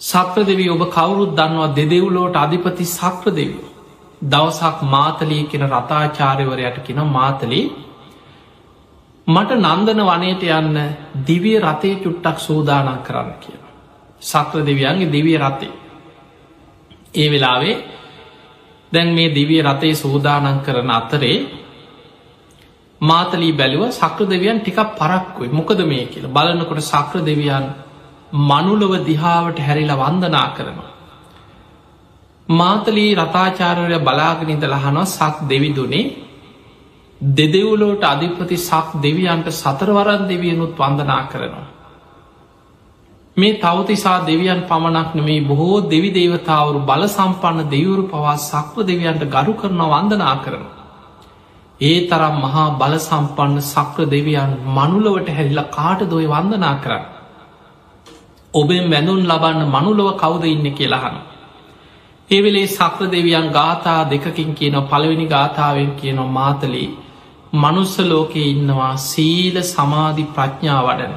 [0.00, 3.64] සක්‍ර දෙවී ඔබ කවුරුත් දන්නවා දෙදෙව්ලෝට අධිපති සක්‍ර දෙවිය.
[4.22, 7.66] දවසක් මාතලී කෙන රතාචාරයවරයට කෙන මාතලී
[9.28, 10.76] මට නන්දන වනයට යන්න
[11.26, 13.62] දිවිය රතේ චුට්ටක් සෝදානන් කරන්න කියන.
[14.22, 15.72] සක්‍ර දෙවියන්ගේ දිවිය රතේ.
[17.14, 17.76] ඒ වෙලාවේ
[18.92, 21.38] දැන් මේ දිවිය රතේ සූදානන් කරන අතරේ
[23.00, 27.66] මාතලී බැලුව සක්‍ර දෙවියන් ටිකක් පරක්කුයි මොකද මේ කියල බලන්නකොට සක්‍ර දෙවියන්
[28.32, 30.92] මනුලොව දිහාවට හැරිලා වන්දනා කරනවා.
[32.48, 36.27] මාතලී රතාචාරවය බලාගෙනනිද ලහනො සක් දෙවිදුනේ
[37.20, 41.66] දෙදෙවුලෝට අධිපති සක් දෙවියන්ට සතරවරන් දෙවියනුත් වන්දනා කරනවා.
[43.36, 49.52] මේ තවතිසා දෙවියන් පමණක් නෙමේ බොහෝ දෙවි දේවතාවරු බල සම්පන්න දෙවරු පවා සක්ව දෙවියන්ට ගරු
[49.54, 50.78] කරන වන්දනා කරනවා.
[51.80, 57.04] ඒ තරම් මහා බල සම්පන්න සක්‍ර දෙවියන් මනුලවට හැරිල කාට දොය වන්දනා කරන්න.
[58.54, 61.16] ඔබෙන් වැඳුන් ලබන්න මනුලොව කවුද ඉන්න කියලහන.
[62.30, 67.07] ඒවෙලේ සක්‍ර දෙවියන් ගාථා දෙකකින් කියන පළවෙනි ගාථාවෙන් කියන මාතලී
[67.54, 71.14] මනුස්ස ලෝකයේ ඉන්නවා සීල සමාධි ප්‍රඥා වඩන.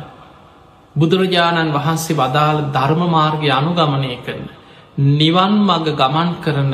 [0.96, 4.46] බුදුරජාණන් වහන්සේ වදාළ ධර්ම මාර්ගය අනුගමනය කරන.
[4.98, 6.74] නිවන් මග ගමන් කරන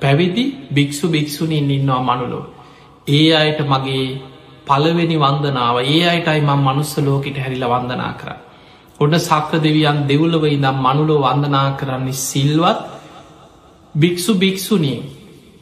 [0.00, 2.44] පැවිදි භික්‍ෂු භික්‍ෂුණීන් ඉන්නවා මනුලෝ.
[3.08, 4.06] ඒ අයට මගේ
[4.66, 8.28] පලවෙනි වන්දනාව ඒ අයටයි මං මනුස්ස ලෝකට හැරිල වන්දනා කර.
[9.00, 12.80] ඔන්න සක්‍ර දෙවියන් දෙවුලව ඉදම් මනුලෝ වන්දනා කරන්නේ සිල්වත්
[13.94, 15.00] භික්‍ෂු භික්‍ෂුණී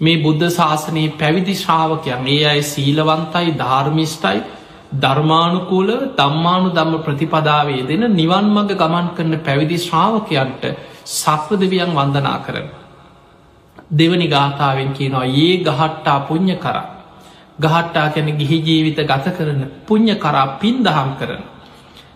[0.03, 4.41] මේ බුද්ධ ශාසනයේ පැවිදි ශ්‍රාවකයන් ඒ අය සීලවන්තයි ධර්මිෂ්ටයි
[4.95, 10.65] ධර්මානුකූල දම්මානු දම්ම ප්‍රතිපදාවේ දෙන නිවන් මඟ ගමන් කරන පැවිදි ශ්‍රාවකයන්ට
[11.13, 12.67] සක්‍ර දෙවියන් වන්දනා කරන.
[13.93, 16.79] දෙවනි ගාථාවෙන් කියනවා ඒ ගහට්ටා පුං්ඥ කර.
[17.59, 21.43] ගහට්ටා කැන ගිහි ජීවිත ගත කරන පුං්ඥ කරා පින් දහම් කරන.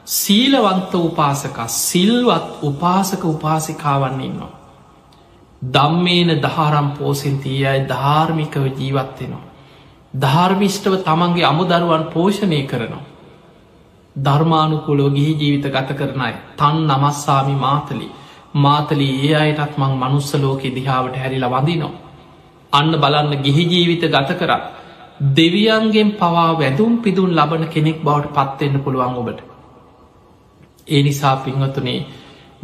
[0.07, 4.55] සීලවන්ත උපාසක සිල්වත් උපාසක උපාසිකාවන්න ඉන්නවා.
[5.63, 9.45] දම්මේන දහාරම් පෝසින්තිය අයි ධාර්මිකව ජීවත්වෙනවා.
[10.15, 13.05] ධර්මිෂ්ටව තමන්ගේ අමුදරුවන් පෝෂණය කරනවා.
[14.17, 18.09] ධර්මානුකුලෝ ගිහි ජීවිත ගත කරනයි තන් නමස්සාමි මාතලි
[18.57, 21.95] මාතලී ඒ අයටත් මං මනුස්ස ලෝකෙ දිහාාවට හැරිලා වඳිනවා.
[22.73, 24.53] අන්න බලන්න ගිහි ජීවිත ගත කර
[25.31, 29.41] දෙවියන්ගෙන් පවා වැදුම් පිදුන් ලබන කෙනෙක් බවට පත්වෙන්න පුළුවන් ඔබට.
[30.89, 32.07] ඒ නිසා පින්වතුනේ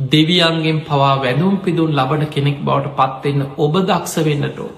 [0.06, 4.70] දෙවියන්ගෙන් පවා වැදුම් පිදුන් ලබන කෙනෙක් බවට පත්වෙන්න ඔබ දක්ෂ වෙන්නටෝ.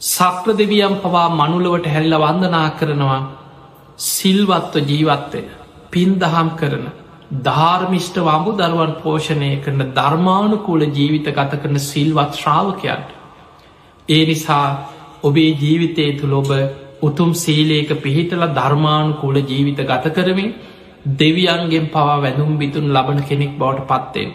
[0.00, 3.20] සක්‍ර දෙවියම් පවා මනුලවට හැල්ල වන්දනා කරනවා
[4.08, 5.46] සිල්වත්ව ජීවත්වෙන
[5.90, 6.84] පින් දහම් කරන
[7.42, 13.08] ධාර්මිෂ්ට වම්බු දරුවන් පෝෂණය කරන ධර්මානුකූල ජීවිත ගත කරන සිල්වත් ශ්‍රාවකයන්ට.
[14.08, 14.66] ඒ නිසා
[15.22, 16.50] ඔබේ ජීවිතය තුළ ඔබ
[17.02, 20.54] උතුම් සීලේක පිහිටල ධර්මානුකූල ජීවිත ගත කරමින්
[21.16, 24.34] දෙවියන්ගෙන් පවා වැදුම් බිතුන් ලබන කෙනෙක් බවට පත්තේ.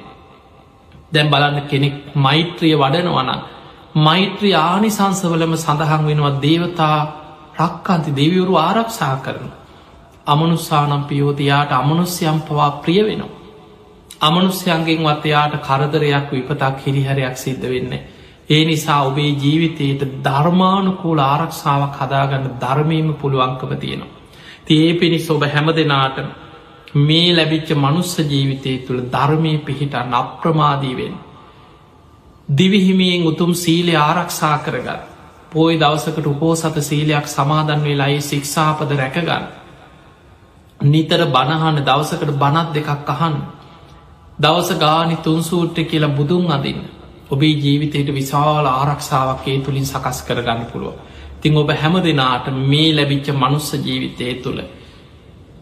[1.14, 3.30] දැම් බලන්න කෙනෙක් මෛත්‍රිය වඩනවන
[3.98, 6.98] මෛත්‍රී ආනිසංසවලම සඳහන් වෙනවා දේවතා
[7.56, 9.52] රක්කන්ති දෙවිවරු ආරක්ෂා කරන.
[10.28, 13.38] අමනුස්සානම් පියෝතියාට අමනුස්්‍යයම් පවා ප්‍රිය වෙනවා.
[14.22, 18.08] අමනුස්්‍යයන්ගෙන් වත්තයාට කරදරයක් විපතක් හිරිහරයක් සිද්ධ වෙන්නේ.
[18.50, 24.14] ඒ නිසා ඔබේ ජීවිතයට ධර්මානුකූල ආරක්ෂාවක් හදාගන්න ධර්මීම පුළුවන්කම තියෙනවා.
[24.66, 26.18] තිඒ පිණිස් ඔබ හැම දෙනාට
[26.96, 31.16] මේ ලැබිච්ච මනුස්ස ජීවිතය තුළ ධර්මය පිහිට නප්‍රමාදීවෙන්.
[32.50, 35.00] දිවිහිමියෙන් උතුම් සීලය ආරක්ෂා කරගන්න.
[35.52, 39.46] පෝයි දවසකට උපෝසත සීලයක් සමාදන් වෙලායි සික්ෂාපද රැකගන්න.
[40.86, 43.38] නිතර බණහන්න දවසකට බනත් දෙකක් අහන්න.
[44.40, 46.82] දවස ගානි තුන්සූට්‍ර කියලා බුදුන් අදින්න.
[47.30, 50.94] ඔබේ ජීවිතයට විශාල ආරක්ෂාවක් ඒ තුළින් සකස් කරගන්න පුළුව.
[51.42, 54.62] තිං ඔබ හැම දෙනාට මේ ලැබිච්ච මනුස්ස ජීවිතය තුළ.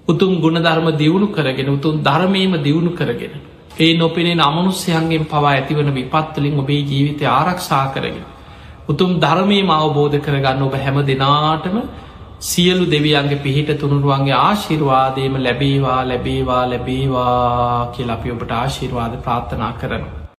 [0.07, 3.33] උතුම් ගුණධර්ම දියුණු කරගෙන උතුම් ධර්මයම දියුණු කරගෙන.
[3.79, 8.23] ඒ නොපෙනේ අමනුස්්‍යයන්ගෙන් පවා ඇතිවන විපත්තුලින් ඔබේ ජීවිතය ආරක්ෂා කරගෙන.
[8.89, 11.77] උතුම් ධර්මයම අවබෝධ කරගන්න ඔබ හැම දෙනාටම
[12.41, 20.20] සියලු දෙවියන්ගේ පිහිට තුනුරුවන්ගේ ආශිර්වාදයම ලැබේවා ලැබේවා ලැබේවා කියලපි ඔබට ආශිර්වාද ප්‍රාර්ථනා කරනවා.